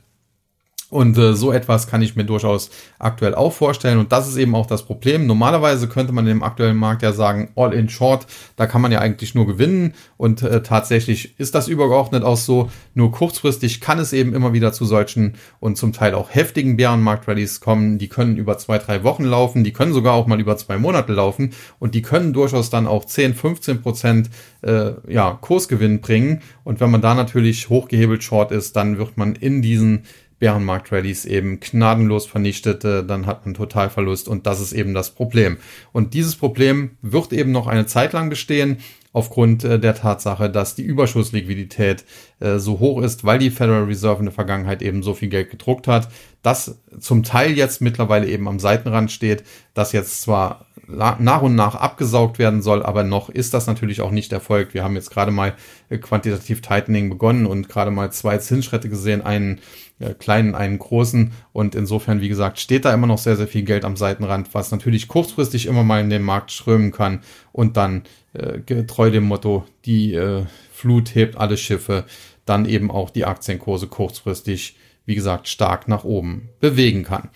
[0.89, 2.71] Und äh, so etwas kann ich mir durchaus
[3.01, 3.99] aktuell auch vorstellen.
[3.99, 5.27] Und das ist eben auch das Problem.
[5.27, 9.01] Normalerweise könnte man im aktuellen Markt ja sagen, all in short, da kann man ja
[9.01, 9.95] eigentlich nur gewinnen.
[10.17, 12.71] Und äh, tatsächlich ist das übergeordnet auch so.
[12.95, 17.61] Nur kurzfristig kann es eben immer wieder zu solchen und zum Teil auch heftigen Bärenmarkt-Rallies
[17.61, 17.99] kommen.
[17.99, 19.65] Die können über zwei, drei Wochen laufen.
[19.65, 21.51] Die können sogar auch mal über zwei Monate laufen.
[21.81, 24.31] Und die können durchaus dann auch 10, 15 Prozent
[24.63, 26.43] äh, ja, Kursgewinn bringen.
[26.63, 30.05] Und wenn man da natürlich hochgehebelt short ist, dann wird man in diesen
[30.39, 35.57] Bärenmarkt-Rallies eben gnadenlos vernichtete, dann hat man Totalverlust und das ist eben das Problem.
[35.93, 38.79] Und dieses Problem wird eben noch eine Zeit lang bestehen
[39.13, 42.05] aufgrund äh, der Tatsache, dass die Überschussliquidität
[42.41, 45.51] äh, so hoch ist, weil die Federal Reserve in der Vergangenheit eben so viel Geld
[45.51, 46.09] gedruckt hat,
[46.43, 51.75] das zum Teil jetzt mittlerweile eben am Seitenrand steht, das jetzt zwar nach und nach
[51.75, 54.73] abgesaugt werden soll, aber noch ist das natürlich auch nicht erfolgt.
[54.75, 55.55] Wir haben jetzt gerade mal
[55.89, 59.61] äh, quantitativ Tightening begonnen und gerade mal zwei Zinsschritte gesehen, einen
[59.99, 63.63] äh, kleinen, einen großen und insofern, wie gesagt, steht da immer noch sehr, sehr viel
[63.63, 67.21] Geld am Seitenrand, was natürlich kurzfristig immer mal in den Markt strömen kann
[67.53, 68.03] und dann
[68.35, 70.45] äh, getreu dem Motto, die äh,
[70.77, 72.05] Flut hebt alle Schiffe,
[72.45, 77.31] dann eben auch die Aktienkurse kurzfristig wie gesagt, stark nach oben bewegen kann.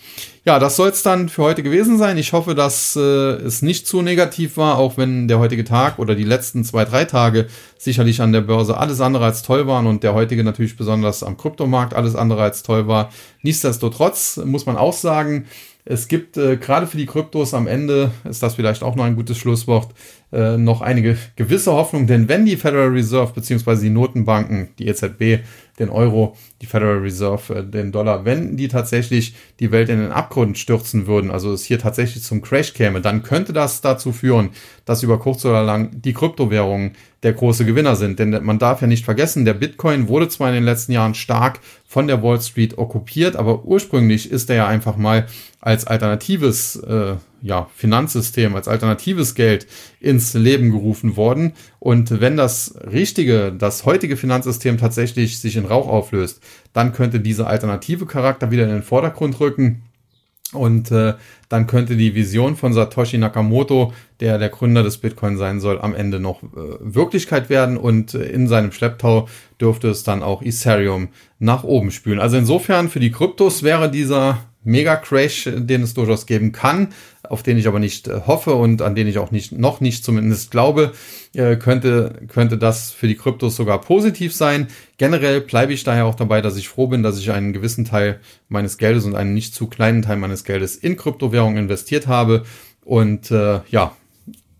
[0.44, 2.18] Ja, das soll es dann für heute gewesen sein.
[2.18, 6.16] Ich hoffe, dass äh, es nicht zu negativ war, auch wenn der heutige Tag oder
[6.16, 7.46] die letzten zwei, drei Tage
[7.78, 11.36] sicherlich an der Börse alles andere als toll waren und der heutige natürlich besonders am
[11.36, 13.10] Kryptomarkt alles andere als toll war.
[13.42, 15.46] Nichtsdestotrotz muss man auch sagen,
[15.84, 19.16] es gibt äh, gerade für die Kryptos am Ende, ist das vielleicht auch noch ein
[19.16, 19.94] gutes Schlusswort,
[20.32, 23.80] äh, noch einige gewisse Hoffnung, denn wenn die Federal Reserve bzw.
[23.80, 25.44] die Notenbanken, die EZB,
[25.80, 30.12] den Euro, die Federal Reserve, äh, den Dollar, wenn die tatsächlich die Welt in den
[30.12, 34.50] Abgrund stürzen würden, also es hier tatsächlich zum Crash käme, dann könnte das dazu führen,
[34.84, 38.18] dass über kurz oder lang die Kryptowährungen der große Gewinner sind.
[38.18, 41.60] Denn man darf ja nicht vergessen, der Bitcoin wurde zwar in den letzten Jahren stark
[41.86, 45.26] von der Wall Street okkupiert, aber ursprünglich ist er ja einfach mal
[45.60, 49.66] als alternatives äh, ja, Finanzsystem, als alternatives Geld
[50.00, 51.52] ins Leben gerufen worden.
[51.78, 57.46] Und wenn das richtige, das heutige Finanzsystem tatsächlich sich in Rauch auflöst, dann könnte dieser
[57.46, 59.82] alternative Charakter wieder in den Vordergrund rücken.
[60.52, 61.14] Und äh,
[61.48, 65.94] dann könnte die Vision von Satoshi Nakamoto, der der Gründer des Bitcoin sein soll, am
[65.94, 66.46] Ende noch äh,
[66.80, 67.76] Wirklichkeit werden.
[67.76, 69.28] Und äh, in seinem Schlepptau
[69.60, 72.18] dürfte es dann auch Ethereum nach oben spülen.
[72.18, 76.88] Also insofern für die Kryptos wäre dieser Mega-Crash, den es durchaus geben kann,
[77.30, 80.04] auf den ich aber nicht äh, hoffe und an den ich auch nicht, noch nicht
[80.04, 80.92] zumindest glaube,
[81.32, 84.66] äh, könnte, könnte das für die Kryptos sogar positiv sein.
[84.98, 88.18] Generell bleibe ich daher auch dabei, dass ich froh bin, dass ich einen gewissen Teil
[88.48, 92.42] meines Geldes und einen nicht zu kleinen Teil meines Geldes in Kryptowährungen investiert habe.
[92.84, 93.94] Und äh, ja,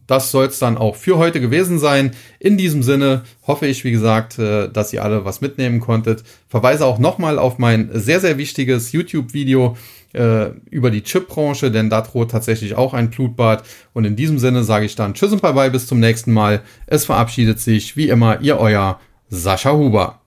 [0.07, 2.12] das soll es dann auch für heute gewesen sein.
[2.39, 6.23] In diesem Sinne hoffe ich, wie gesagt, äh, dass ihr alle was mitnehmen konntet.
[6.49, 9.77] Verweise auch nochmal auf mein sehr, sehr wichtiges YouTube-Video
[10.12, 13.64] äh, über die Chipbranche, denn da droht tatsächlich auch ein Blutbad.
[13.92, 16.62] Und in diesem Sinne sage ich dann Tschüss und Bye-bye, bis zum nächsten Mal.
[16.86, 20.20] Es verabschiedet sich wie immer Ihr euer Sascha Huber.